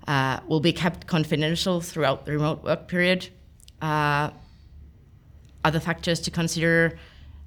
uh, 0.08 0.39
will 0.48 0.62
be 0.62 0.72
kept 0.72 1.08
confidential 1.08 1.82
throughout 1.82 2.26
the 2.26 2.32
remote 2.32 2.63
work 2.63 2.88
period? 2.88 3.28
Uh, 3.82 4.30
other 5.65 5.82
factors 5.82 6.22
to 6.22 6.32
consider 6.32 6.98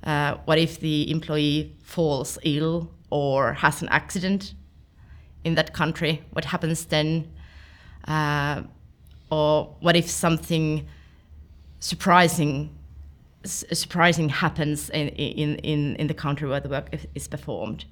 uh, 0.05 0.35
what 0.45 0.59
if 0.59 0.81
the 0.81 1.11
employee 1.11 1.75
falls 1.83 2.37
ill 2.43 2.91
or 3.09 3.55
has 3.55 3.81
an 3.81 3.89
accident 3.89 4.53
in 5.45 5.55
that 5.55 5.73
country? 5.73 6.23
What 6.33 6.45
happens 6.45 6.85
then? 6.85 7.33
Uh, 8.07 8.65
or 9.31 9.77
what 9.81 9.97
if 9.97 10.11
something 10.11 10.87
surprising 11.81 12.77
surprising 13.45 14.29
happens 14.29 14.91
in, 14.91 15.09
in, 15.09 15.57
in, 15.57 15.97
in 15.97 16.07
the 16.07 16.15
country 16.15 16.49
where 16.49 16.61
the 16.61 16.69
work 16.69 16.95
is 17.15 17.27
performed? 17.27 17.85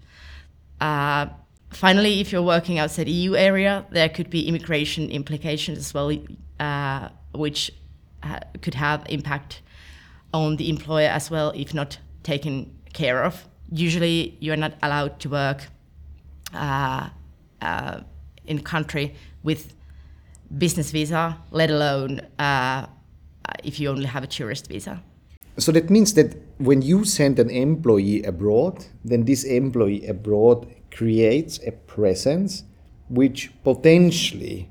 Uh, 0.81 1.27
finally, 1.71 2.21
if 2.21 2.33
you're 2.33 2.43
working 2.43 2.79
outside 2.79 3.09
EU 3.09 3.35
area, 3.35 3.87
there 3.91 4.09
could 4.09 4.31
be 4.31 4.47
immigration 4.47 5.11
implications 5.11 5.79
as 5.79 5.95
well, 5.95 6.13
uh, 6.61 7.09
which 7.33 7.71
uh, 8.23 8.41
could 8.61 8.75
have 8.75 9.05
impact 9.09 9.63
on 10.35 10.57
the 10.57 10.69
employer 10.69 11.09
as 11.09 11.31
well 11.31 11.53
if 11.57 11.73
not 11.73 11.99
taken 12.23 12.71
care 12.93 13.25
of. 13.25 13.49
Usually, 13.71 14.37
you 14.41 14.53
are 14.53 14.57
not 14.57 14.75
allowed 14.83 15.19
to 15.21 15.31
work 15.31 15.69
uh, 16.53 17.09
uh, 17.63 18.01
in 18.47 18.61
country 18.61 19.15
with 19.43 19.75
business 20.57 20.91
visa, 20.91 21.39
let 21.51 21.71
alone 21.71 22.21
uh, 22.39 22.87
if 23.65 23.81
you 23.81 23.91
only 23.91 24.07
have 24.07 24.25
a 24.25 24.27
tourist 24.27 24.69
visa. 24.69 25.03
So 25.59 25.73
that 25.73 25.91
means 25.91 26.15
that 26.15 26.37
when 26.59 26.83
you 26.83 27.05
send 27.05 27.39
an 27.39 27.51
employee 27.51 28.23
abroad, 28.23 28.87
then 29.05 29.25
this 29.25 29.45
employee 29.45 30.07
abroad 30.07 30.73
creates 30.91 31.59
a 31.67 31.73
presence 31.73 32.65
which 33.09 33.51
potentially 33.65 34.71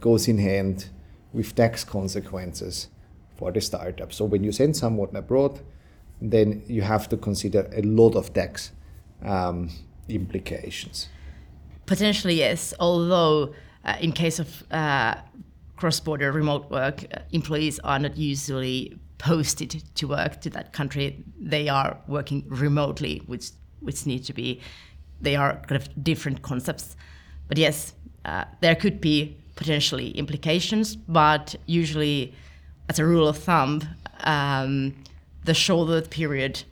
goes 0.00 0.28
in 0.28 0.38
hand 0.38 0.88
with 1.32 1.54
tax 1.54 1.84
consequences 1.84 2.88
for 3.36 3.52
the 3.52 3.60
startup. 3.60 4.12
So 4.12 4.24
when 4.24 4.42
you 4.42 4.52
send 4.52 4.76
someone 4.76 5.14
abroad, 5.14 5.60
then 6.20 6.62
you 6.66 6.82
have 6.82 7.08
to 7.10 7.16
consider 7.16 7.70
a 7.76 7.82
lot 7.82 8.16
of 8.16 8.32
tax 8.32 8.72
um, 9.22 9.70
implications. 10.08 11.08
Potentially, 11.84 12.34
yes. 12.34 12.74
Although, 12.80 13.54
uh, 13.84 13.96
in 14.00 14.12
case 14.12 14.38
of 14.38 14.64
uh, 14.70 15.16
cross-border 15.76 16.32
remote 16.32 16.70
work, 16.70 17.04
employees 17.32 17.78
are 17.80 17.98
not 17.98 18.16
usually 18.16 18.98
posted 19.18 19.82
to 19.94 20.08
work 20.08 20.40
to 20.42 20.50
that 20.50 20.72
country. 20.72 21.24
They 21.38 21.68
are 21.68 21.98
working 22.06 22.44
remotely, 22.48 23.22
which 23.26 23.50
which 23.80 24.06
need 24.06 24.24
to 24.24 24.32
be. 24.32 24.60
They 25.20 25.36
are 25.36 25.56
kind 25.66 25.80
of 25.80 25.88
different 26.02 26.42
concepts. 26.42 26.96
But 27.48 27.58
yes, 27.58 27.94
uh, 28.24 28.44
there 28.60 28.74
could 28.74 29.00
be 29.00 29.36
potentially 29.54 30.10
implications. 30.10 30.96
But 30.96 31.54
usually, 31.66 32.34
as 32.88 32.98
a 32.98 33.04
rule 33.04 33.28
of 33.28 33.38
thumb. 33.38 33.82
Um, 34.24 34.94
the 35.46 35.54
shorter 35.54 36.02
period 36.02 36.64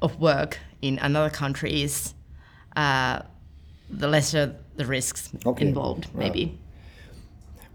of 0.00 0.18
work 0.20 0.58
in 0.80 0.98
another 1.00 1.30
country 1.30 1.82
is, 1.82 2.14
uh, 2.76 3.20
the 3.90 4.08
lesser 4.08 4.54
the 4.76 4.86
risks 4.86 5.30
okay. 5.44 5.66
involved, 5.66 6.08
maybe. 6.14 6.58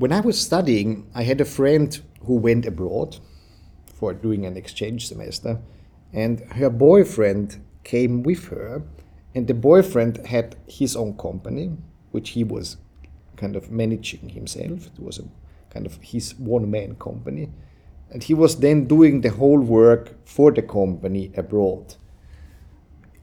When 0.01 0.11
I 0.11 0.19
was 0.19 0.41
studying, 0.41 1.05
I 1.13 1.21
had 1.21 1.41
a 1.41 1.45
friend 1.45 2.01
who 2.25 2.33
went 2.37 2.65
abroad 2.65 3.19
for 3.93 4.15
doing 4.15 4.47
an 4.47 4.57
exchange 4.57 5.07
semester, 5.07 5.59
and 6.11 6.39
her 6.53 6.71
boyfriend 6.71 7.61
came 7.83 8.23
with 8.23 8.47
her, 8.47 8.81
and 9.35 9.45
the 9.45 9.53
boyfriend 9.53 10.25
had 10.25 10.55
his 10.67 10.95
own 10.95 11.17
company, 11.17 11.77
which 12.09 12.31
he 12.31 12.43
was 12.43 12.77
kind 13.35 13.55
of 13.55 13.69
managing 13.69 14.29
himself. 14.29 14.87
It 14.87 14.99
was 14.99 15.19
a 15.19 15.25
kind 15.69 15.85
of 15.85 15.99
his 16.01 16.33
one 16.33 16.71
man 16.71 16.95
company 16.95 17.51
and 18.09 18.23
he 18.23 18.33
was 18.33 18.57
then 18.57 18.85
doing 18.85 19.21
the 19.21 19.29
whole 19.29 19.59
work 19.59 20.15
for 20.25 20.51
the 20.51 20.63
company 20.63 21.31
abroad. 21.37 21.95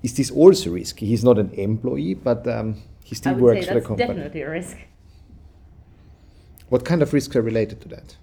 Is 0.02 0.14
this 0.14 0.30
also 0.30 0.70
risky? 0.70 1.06
He's 1.06 1.24
not 1.24 1.38
an 1.38 1.50
employee, 1.50 2.14
but 2.14 2.46
um, 2.46 2.76
he 3.04 3.16
still 3.16 3.34
works 3.34 3.66
for 3.66 3.74
the 3.74 3.80
company. 3.80 4.06
Definitely 4.06 4.42
a 4.42 4.50
risk. 4.50 4.76
What 6.68 6.85
kind 6.85 7.02
of 7.02 7.12
risks 7.12 7.35
are 7.37 7.42
related 7.42 7.81
to 7.83 7.88
that? 7.88 8.16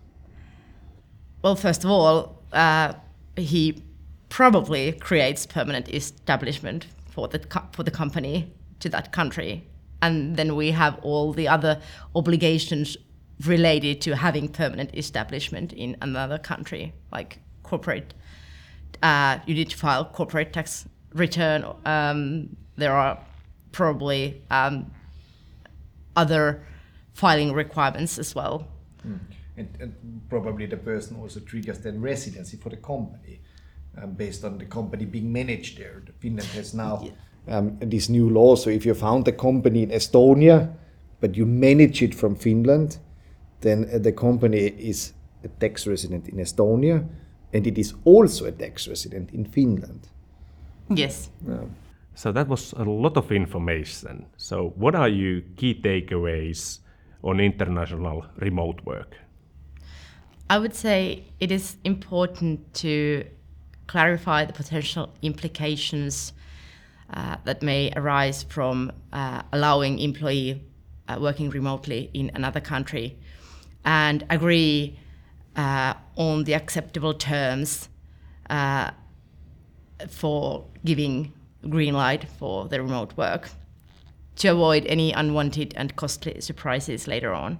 Well, 1.42 1.56
first 1.56 1.84
of 1.84 1.90
all, 1.90 2.42
uh, 2.54 2.94
he 3.36 3.84
probably 4.30 4.94
creates 4.94 5.46
permanent 5.46 5.90
establishment 5.90 6.88
for 7.10 7.28
the 7.28 7.40
for 7.72 7.84
the 7.84 7.92
company 7.92 8.52
to 8.80 8.90
that 8.90 9.12
country, 9.12 9.68
and 10.02 10.36
then 10.36 10.56
we 10.56 10.72
have 10.72 11.00
all 11.02 11.34
the 11.34 11.48
other 11.48 11.82
obligations 12.16 12.98
related 13.44 14.02
to 14.02 14.16
having 14.16 14.48
permanent 14.48 14.96
establishment 14.96 15.74
in 15.74 15.98
another 16.02 16.38
country, 16.38 16.94
like 17.12 17.40
corporate. 17.64 18.14
Uh, 19.04 19.40
you 19.46 19.54
need 19.56 19.70
to 19.70 19.78
file 19.78 20.06
corporate 20.06 20.54
tax 20.54 20.88
return. 21.14 21.66
Um, 21.86 22.56
there 22.78 22.94
are 22.94 23.20
probably 23.72 24.42
um, 24.50 24.92
other 26.16 26.64
filing 27.16 27.54
requirements 27.54 28.20
as 28.20 28.36
well. 28.36 28.68
Mm. 29.06 29.20
and, 29.58 29.70
and 29.80 30.22
probably 30.30 30.66
the 30.66 30.78
person 30.78 31.18
also 31.18 31.40
triggers 31.40 31.80
then 31.80 32.02
residency 32.02 32.58
for 32.58 32.70
the 32.70 32.78
company 32.78 33.40
um, 34.02 34.12
based 34.12 34.44
on 34.44 34.58
the 34.58 34.66
company 34.66 35.06
being 35.06 35.32
managed 35.32 35.78
there. 35.78 36.04
Finland 36.20 36.48
has 36.50 36.74
now 36.74 37.08
um, 37.48 37.78
this 37.80 38.10
new 38.10 38.30
law. 38.30 38.56
So 38.56 38.70
if 38.70 38.86
you 38.86 38.94
found 38.94 39.28
a 39.28 39.32
company 39.32 39.84
in 39.84 39.90
Estonia, 39.90 40.74
but 41.22 41.36
you 41.36 41.46
manage 41.46 42.02
it 42.02 42.14
from 42.14 42.36
Finland, 42.36 42.98
then 43.62 43.90
uh, 43.94 44.00
the 44.00 44.12
company 44.12 44.58
is 44.78 45.14
a 45.44 45.48
tax 45.48 45.88
resident 45.88 46.28
in 46.28 46.40
Estonia, 46.40 47.08
and 47.54 47.68
it 47.68 47.78
is 47.78 47.94
also 48.04 48.46
a 48.46 48.52
tax 48.52 48.88
resident 48.88 49.32
in 49.32 49.46
Finland. 49.46 50.10
Yes. 50.90 51.30
So 52.14 52.32
that 52.32 52.48
was 52.48 52.74
a 52.74 52.84
lot 52.84 53.18
of 53.18 53.32
information. 53.32 54.26
So 54.38 54.74
what 54.76 54.96
are 54.96 55.10
your 55.10 55.42
key 55.56 55.80
takeaways 55.82 56.80
on 57.26 57.40
international 57.40 58.26
remote 58.38 58.80
work? 58.86 59.18
I 60.50 60.60
would 60.60 60.76
say 60.76 61.26
it 61.40 61.52
is 61.52 61.76
important 61.84 62.74
to 62.76 63.26
clarify 63.88 64.46
the 64.46 64.54
potential 64.54 65.12
implications 65.22 66.34
uh, 67.14 67.38
that 67.44 67.62
may 67.62 67.92
arise 67.96 68.44
from 68.44 68.92
uh, 69.12 69.42
allowing 69.52 70.00
employee 70.00 70.62
uh, 71.08 71.18
working 71.20 71.50
remotely 71.50 72.10
in 72.14 72.32
another 72.36 72.60
country 72.60 73.18
and 73.84 74.24
agree 74.30 74.98
uh, 75.56 75.94
on 76.16 76.44
the 76.44 76.54
acceptable 76.54 77.14
terms 77.14 77.90
uh, 78.50 78.92
for 80.10 80.66
giving 80.84 81.32
green 81.70 81.94
light 81.94 82.28
for 82.38 82.68
the 82.68 82.82
remote 82.82 83.16
work 83.18 83.50
to 84.38 84.50
avoid 84.50 84.86
any 84.86 85.12
unwanted 85.12 85.74
and 85.78 85.96
costly 85.96 86.42
surprises 86.42 87.08
later 87.08 87.34
on. 87.34 87.60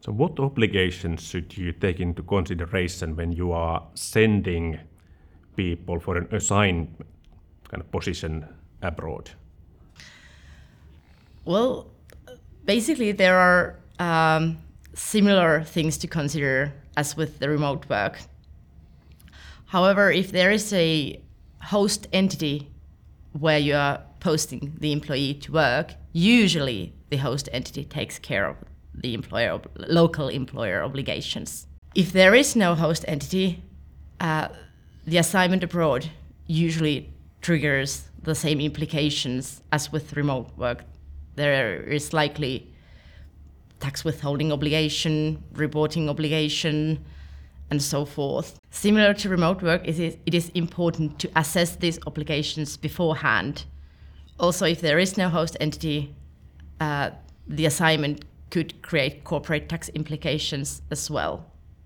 So 0.00 0.12
what 0.12 0.38
obligations 0.38 1.22
should 1.22 1.56
you 1.56 1.72
take 1.72 2.00
into 2.00 2.22
consideration 2.22 3.16
when 3.16 3.32
you 3.32 3.52
are 3.52 3.82
sending 3.94 4.78
people 5.56 5.98
for 5.98 6.16
an 6.16 6.28
assigned 6.30 6.94
kind 7.68 7.82
of 7.82 7.90
position 7.90 8.46
abroad? 8.80 9.30
Well, 11.44 11.88
basically, 12.64 13.12
there 13.12 13.38
are 13.38 13.76
um, 13.98 14.58
similar 14.94 15.64
things 15.64 15.98
to 15.98 16.06
consider 16.06 16.72
as 16.96 17.16
with 17.16 17.38
the 17.38 17.48
remote 17.48 17.88
work. 17.88 18.20
However, 19.66 20.10
if 20.10 20.30
there 20.30 20.50
is 20.50 20.72
a 20.72 21.20
host 21.62 22.06
entity 22.12 22.70
where 23.32 23.58
you 23.58 23.74
are 23.74 24.00
posting 24.20 24.76
the 24.78 24.92
employee 24.92 25.34
to 25.34 25.52
work, 25.52 25.94
usually 26.12 26.94
the 27.10 27.16
host 27.18 27.48
entity 27.52 27.84
takes 27.84 28.18
care 28.18 28.48
of 28.48 28.56
the 28.94 29.14
employer 29.14 29.60
local 29.76 30.28
employer 30.28 30.82
obligations. 30.82 31.66
If 31.94 32.12
there 32.12 32.34
is 32.34 32.56
no 32.56 32.74
host 32.74 33.04
entity, 33.08 33.62
uh, 34.20 34.48
the 35.06 35.18
assignment 35.18 35.64
abroad 35.64 36.10
usually 36.46 37.12
triggers 37.40 38.08
the 38.22 38.34
same 38.34 38.60
implications 38.60 39.62
as 39.72 39.92
with 39.92 40.16
remote 40.16 40.50
work. 40.56 40.84
There 41.36 41.82
is 41.82 42.12
likely 42.12 42.72
tax 43.80 44.04
withholding 44.04 44.52
obligation, 44.52 45.42
reporting 45.52 46.08
obligation, 46.08 47.04
and 47.70 47.82
so 47.82 48.04
forth. 48.04 48.58
Similar 48.70 49.14
to 49.14 49.28
remote 49.28 49.62
work, 49.62 49.86
it 49.86 49.98
is, 49.98 50.16
it 50.26 50.34
is 50.34 50.50
important 50.50 51.18
to 51.20 51.30
assess 51.36 51.76
these 51.76 51.98
obligations 52.06 52.76
beforehand. 52.76 53.64
Also, 54.38 54.66
if 54.66 54.80
there 54.80 54.98
is 54.98 55.16
no 55.16 55.28
host 55.28 55.56
entity, 55.60 56.14
uh, 56.80 57.10
the 57.48 57.66
assignment 57.66 58.24
could 58.50 58.80
create 58.82 59.24
corporate 59.24 59.68
tax 59.68 59.88
implications 59.90 60.82
as 60.90 61.10
well. 61.10 61.44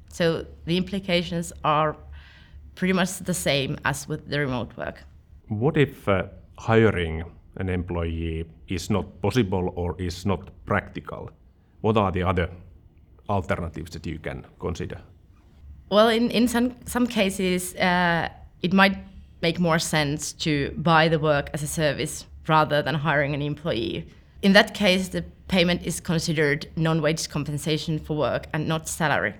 So 0.09 0.45
the 0.67 0.77
implications 0.77 1.53
are 1.65 1.97
pretty 2.75 2.93
much 2.93 3.19
the 3.19 3.35
same 3.35 3.79
as 3.85 4.07
with 4.07 4.29
the 4.29 4.39
remote 4.39 4.77
work. 4.77 5.03
What 5.49 5.77
if 5.77 6.09
uh, 6.09 6.25
hiring 6.59 7.25
an 7.57 7.69
employee 7.69 8.45
is 8.69 8.91
not 8.91 9.21
possible 9.23 9.73
or 9.75 9.97
is 9.99 10.27
not 10.27 10.51
practical? 10.67 11.31
What 11.81 11.97
are 11.97 12.13
the 12.13 12.23
other 12.23 12.51
alternatives 13.29 13.93
that 13.93 14.07
you 14.07 14.19
can 14.19 14.45
consider? 14.61 15.01
Well, 15.91 16.09
in, 16.09 16.31
in 16.31 16.49
some, 16.49 16.75
some 16.87 17.07
cases, 17.07 17.75
uh, 17.77 18.29
it 18.63 18.73
might 18.73 18.97
make 19.43 19.59
more 19.59 19.79
sense 19.79 20.33
to 20.33 20.73
buy 20.77 21.09
the 21.09 21.19
work 21.19 21.51
as 21.53 21.63
a 21.63 21.67
service 21.67 22.27
rather 22.49 22.83
than 22.83 22.97
hiring 22.97 23.35
an 23.35 23.43
employee. 23.43 24.07
In 24.43 24.53
that 24.55 24.75
case, 24.75 25.09
the 25.09 25.25
payment 25.49 25.83
is 25.85 26.01
considered 26.01 26.67
non 26.77 27.01
wage 27.01 27.29
compensation 27.29 27.99
for 27.99 28.17
work 28.17 28.47
and 28.53 28.67
not 28.67 28.89
salary. 28.89 29.35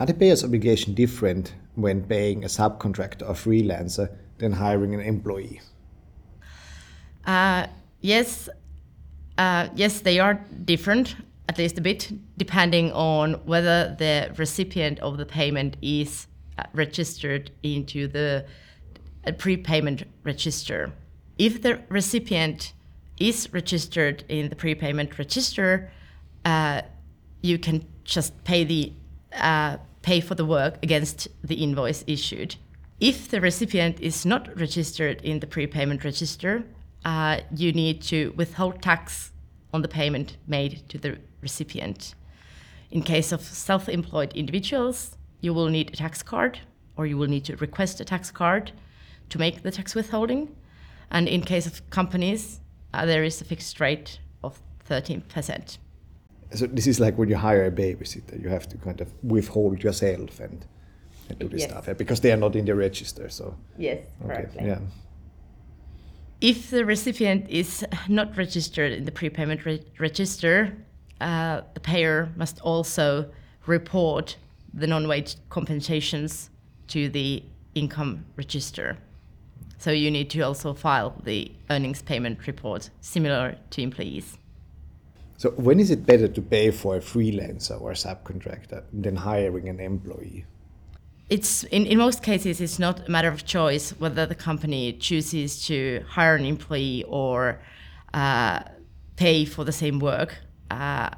Are 0.00 0.06
the 0.06 0.14
payer's 0.14 0.44
obligation 0.44 0.94
different 0.94 1.54
when 1.74 2.02
paying 2.04 2.44
a 2.44 2.48
subcontractor 2.48 3.22
or 3.22 3.34
freelancer 3.34 4.10
than 4.38 4.52
hiring 4.52 4.94
an 4.94 5.00
employee? 5.00 5.60
Uh, 7.24 7.66
yes, 8.00 8.48
uh, 9.36 9.68
yes, 9.74 10.00
they 10.00 10.18
are 10.18 10.34
different, 10.64 11.16
at 11.48 11.58
least 11.58 11.78
a 11.78 11.80
bit, 11.80 12.12
depending 12.36 12.92
on 12.92 13.34
whether 13.44 13.94
the 13.98 14.32
recipient 14.36 14.98
of 15.00 15.18
the 15.18 15.26
payment 15.26 15.76
is 15.82 16.26
uh, 16.58 16.64
registered 16.72 17.50
into 17.62 18.08
the 18.08 18.44
prepayment 19.36 20.04
register. 20.24 20.92
If 21.38 21.62
the 21.62 21.80
recipient 21.88 22.72
is 23.18 23.48
registered 23.52 24.24
in 24.28 24.48
the 24.48 24.56
prepayment 24.56 25.18
register, 25.18 25.90
uh, 26.44 26.82
you 27.42 27.58
can 27.58 27.86
just 28.04 28.44
pay 28.44 28.64
the 28.64 28.92
uh, 29.32 29.76
pay 30.02 30.20
for 30.20 30.34
the 30.34 30.44
work 30.44 30.78
against 30.82 31.28
the 31.44 31.56
invoice 31.56 32.02
issued. 32.06 32.56
If 33.00 33.28
the 33.28 33.40
recipient 33.40 34.00
is 34.00 34.26
not 34.26 34.58
registered 34.58 35.20
in 35.22 35.40
the 35.40 35.46
prepayment 35.46 36.02
register, 36.04 36.64
uh, 37.04 37.40
you 37.54 37.72
need 37.72 38.02
to 38.02 38.32
withhold 38.36 38.82
tax 38.82 39.32
on 39.72 39.82
the 39.82 39.88
payment 39.88 40.36
made 40.46 40.88
to 40.88 40.98
the 40.98 41.18
recipient. 41.40 42.14
In 42.90 43.02
case 43.02 43.32
of 43.32 43.42
self 43.42 43.88
employed 43.88 44.32
individuals, 44.32 45.16
you 45.40 45.54
will 45.54 45.68
need 45.68 45.90
a 45.92 45.96
tax 45.96 46.22
card 46.22 46.60
or 46.96 47.06
you 47.06 47.16
will 47.16 47.28
need 47.28 47.44
to 47.44 47.56
request 47.56 48.00
a 48.00 48.04
tax 48.04 48.30
card 48.30 48.72
to 49.28 49.38
make 49.38 49.62
the 49.62 49.70
tax 49.70 49.94
withholding. 49.94 50.48
And 51.10 51.28
in 51.28 51.42
case 51.42 51.66
of 51.66 51.88
companies, 51.90 52.60
uh, 52.94 53.06
there 53.06 53.24
is 53.24 53.40
a 53.40 53.44
fixed 53.44 53.80
rate 53.80 54.20
of 54.42 54.60
13%. 54.88 55.78
So 56.54 56.66
this 56.66 56.86
is 56.86 56.98
like 57.00 57.18
when 57.18 57.28
you 57.28 57.36
hire 57.36 57.66
a 57.66 57.70
babysitter, 57.70 58.40
you 58.42 58.48
have 58.48 58.68
to 58.68 58.78
kind 58.78 59.00
of 59.00 59.12
withhold 59.22 59.82
yourself 59.82 60.40
and, 60.40 60.64
and 61.28 61.38
do 61.38 61.48
this 61.48 61.60
Yes. 61.60 61.70
stuff 61.70 61.86
yeah, 61.86 61.92
because 61.94 62.20
they 62.20 62.32
are 62.32 62.36
not 62.36 62.56
in 62.56 62.64
the 62.64 62.74
register. 62.74 63.28
So 63.28 63.54
Yes, 63.76 64.06
okay, 64.24 64.46
yeah. 64.56 64.78
If 66.40 66.70
the 66.70 66.84
recipient 66.84 67.48
is 67.50 67.84
not 68.08 68.36
registered 68.36 68.92
in 68.92 69.04
the 69.04 69.12
prepayment 69.12 69.64
re- 69.66 69.82
register, 69.98 70.72
uh, 71.20 71.62
the 71.74 71.80
payer 71.80 72.30
must 72.36 72.60
also 72.60 73.28
report 73.66 74.36
the 74.72 74.86
non 74.86 75.08
wage 75.08 75.36
compensations 75.50 76.50
to 76.88 77.08
the 77.08 77.42
income 77.74 78.24
register. 78.36 78.96
So 79.78 79.92
you 79.92 80.10
need 80.10 80.28
to 80.30 80.40
also 80.40 80.74
file 80.74 81.14
the 81.22 81.52
earnings 81.70 82.02
payment 82.02 82.46
report, 82.46 82.90
similar 83.00 83.56
to 83.70 83.82
employees. 83.82 84.36
So 85.36 85.50
when 85.50 85.78
is 85.78 85.92
it 85.92 86.04
better 86.04 86.26
to 86.26 86.42
pay 86.42 86.72
for 86.72 86.96
a 86.96 87.00
freelancer 87.00 87.80
or 87.80 87.92
a 87.92 87.94
subcontractor 87.94 88.82
than 88.92 89.14
hiring 89.14 89.68
an 89.68 89.78
employee? 89.78 90.44
It's 91.30 91.62
in, 91.64 91.86
in 91.86 91.98
most 91.98 92.22
cases 92.24 92.60
it's 92.60 92.78
not 92.78 93.06
a 93.06 93.10
matter 93.10 93.28
of 93.28 93.44
choice 93.44 93.90
whether 94.00 94.26
the 94.26 94.34
company 94.34 94.94
chooses 94.94 95.64
to 95.66 96.02
hire 96.08 96.34
an 96.34 96.44
employee 96.44 97.04
or 97.06 97.60
uh, 98.14 98.62
pay 99.14 99.44
for 99.44 99.64
the 99.64 99.72
same 99.72 100.00
work 100.00 100.38
uh, 100.70 101.10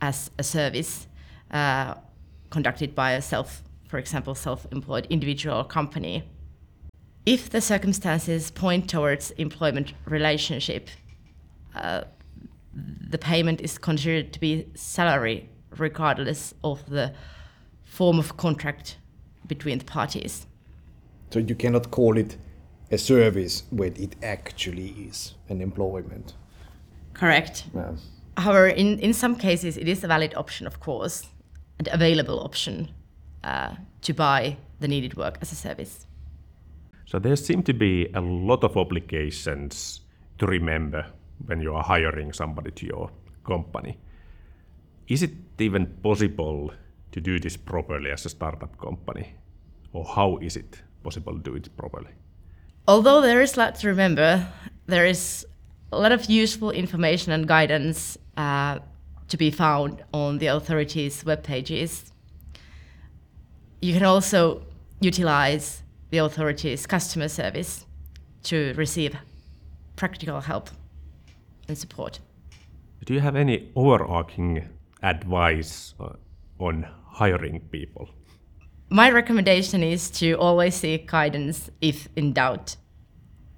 as 0.00 0.30
a 0.38 0.44
service 0.44 1.08
uh, 1.50 1.94
conducted 2.50 2.94
by 2.94 3.12
a 3.12 3.22
self, 3.22 3.62
for 3.88 3.98
example, 3.98 4.34
self-employed 4.34 5.06
individual 5.10 5.56
or 5.56 5.64
company. 5.64 6.22
If 7.26 7.48
the 7.50 7.60
circumstances 7.60 8.50
point 8.50 8.88
towards 8.88 9.30
employment 9.32 9.94
relationship, 10.04 10.88
uh, 11.74 12.04
the 12.74 13.18
payment 13.18 13.60
is 13.60 13.78
considered 13.78 14.32
to 14.34 14.40
be 14.40 14.66
salary 14.74 15.48
regardless 15.78 16.54
of 16.62 16.88
the 16.90 17.14
form 17.84 18.18
of 18.18 18.36
contract 18.36 18.98
between 19.46 19.78
the 19.78 19.84
parties. 19.84 20.46
So 21.30 21.38
you 21.38 21.54
cannot 21.54 21.90
call 21.90 22.18
it 22.18 22.36
a 22.90 22.98
service 22.98 23.62
when 23.70 23.94
it 23.96 24.16
actually 24.22 24.88
is 25.08 25.34
an 25.48 25.60
employment. 25.60 26.34
Correct. 27.14 27.64
Yeah. 27.74 27.92
However, 28.36 28.68
in, 28.68 28.98
in 28.98 29.14
some 29.14 29.36
cases, 29.36 29.76
it 29.76 29.88
is 29.88 30.04
a 30.04 30.08
valid 30.08 30.34
option, 30.34 30.66
of 30.66 30.80
course, 30.80 31.26
and 31.78 31.88
available 31.88 32.40
option 32.40 32.90
uh, 33.42 33.74
to 34.02 34.12
buy 34.12 34.56
the 34.80 34.88
needed 34.88 35.16
work 35.16 35.38
as 35.40 35.52
a 35.52 35.54
service. 35.54 36.06
So 37.06 37.18
there 37.18 37.36
seem 37.36 37.62
to 37.64 37.72
be 37.72 38.08
a 38.14 38.20
lot 38.20 38.64
of 38.64 38.76
obligations 38.76 40.00
to 40.38 40.46
remember 40.46 41.06
when 41.46 41.60
you 41.60 41.74
are 41.74 41.82
hiring 41.82 42.32
somebody 42.32 42.70
to 42.70 42.86
your 42.86 43.10
company. 43.44 43.98
Is 45.08 45.22
it 45.22 45.32
even 45.58 45.86
possible 46.02 46.72
to 47.12 47.20
do 47.20 47.38
this 47.38 47.56
properly 47.56 48.10
as 48.10 48.24
a 48.26 48.28
startup 48.28 48.78
company? 48.78 49.34
Or 49.92 50.04
how 50.04 50.38
is 50.38 50.56
it 50.56 50.82
possible 51.02 51.34
to 51.34 51.38
do 51.38 51.54
it 51.54 51.76
properly? 51.76 52.10
Although 52.88 53.20
there 53.20 53.40
is 53.40 53.56
a 53.56 53.60
lot 53.60 53.74
to 53.76 53.88
remember, 53.88 54.48
there 54.86 55.06
is 55.06 55.46
a 55.92 55.98
lot 55.98 56.12
of 56.12 56.24
useful 56.28 56.70
information 56.70 57.32
and 57.32 57.46
guidance 57.46 58.18
uh, 58.36 58.78
to 59.28 59.36
be 59.36 59.50
found 59.50 60.02
on 60.12 60.38
the 60.38 60.46
authorities' 60.46 61.24
web 61.24 61.42
pages. 61.42 62.12
You 63.80 63.92
can 63.92 64.04
also 64.04 64.62
utilize 65.00 65.83
the 66.14 66.24
authorities' 66.24 66.86
customer 66.86 67.26
service 67.26 67.86
to 68.44 68.72
receive 68.74 69.16
practical 69.96 70.40
help 70.40 70.70
and 71.66 71.76
support. 71.76 72.20
Do 73.04 73.14
you 73.14 73.20
have 73.20 73.34
any 73.34 73.72
overarching 73.74 74.68
advice 75.02 75.92
uh, 75.98 76.10
on 76.60 76.86
hiring 77.04 77.58
people? 77.72 78.10
My 78.90 79.10
recommendation 79.10 79.82
is 79.82 80.08
to 80.20 80.34
always 80.34 80.76
seek 80.76 81.10
guidance 81.10 81.68
if 81.80 82.08
in 82.14 82.32
doubt. 82.32 82.76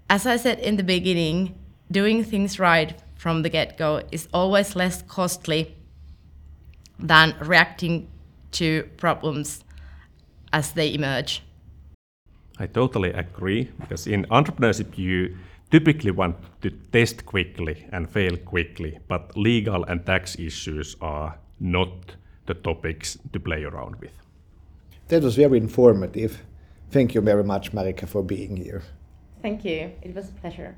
As 0.09 0.27
I 0.27 0.39
said 0.39 0.59
in 0.61 0.77
the 0.77 0.83
beginning, 0.83 1.59
doing 1.91 2.25
things 2.25 2.59
right 2.59 2.95
from 3.17 3.43
the 3.43 3.51
get 3.51 3.77
go 3.77 4.01
is 4.11 4.29
always 4.33 4.75
less 4.75 5.03
costly 5.03 5.77
than 6.99 7.35
reacting 7.39 8.09
to 8.53 8.85
problems 8.97 9.63
as 10.55 10.73
they 10.73 10.95
emerge. 10.95 11.43
I 12.59 12.67
totally 12.67 13.11
agree 13.11 13.71
because 13.81 14.07
in 14.07 14.25
entrepreneurship, 14.31 14.97
you 14.97 15.37
typically 15.71 16.11
want 16.11 16.37
to 16.63 16.71
test 16.71 17.27
quickly 17.27 17.87
and 17.93 18.09
fail 18.09 18.37
quickly, 18.37 18.99
but 19.09 19.37
legal 19.37 19.85
and 19.85 20.07
tax 20.07 20.39
issues 20.39 20.97
are 21.01 21.39
not 21.61 22.17
the 22.47 22.55
topics 22.55 23.19
to 23.33 23.41
play 23.41 23.65
around 23.65 23.97
with. 24.01 24.13
That 25.09 25.23
was 25.23 25.37
very 25.37 25.59
informative. 25.59 26.43
Thank 26.91 27.15
you 27.15 27.21
very 27.21 27.45
much, 27.45 27.73
Marika, 27.73 28.09
for 28.09 28.23
being 28.23 28.57
here. 28.57 28.83
Thank 29.43 29.65
you. 29.65 29.93
It 30.03 30.15
was 30.15 30.29
a 30.29 30.33
pleasure. 30.33 30.77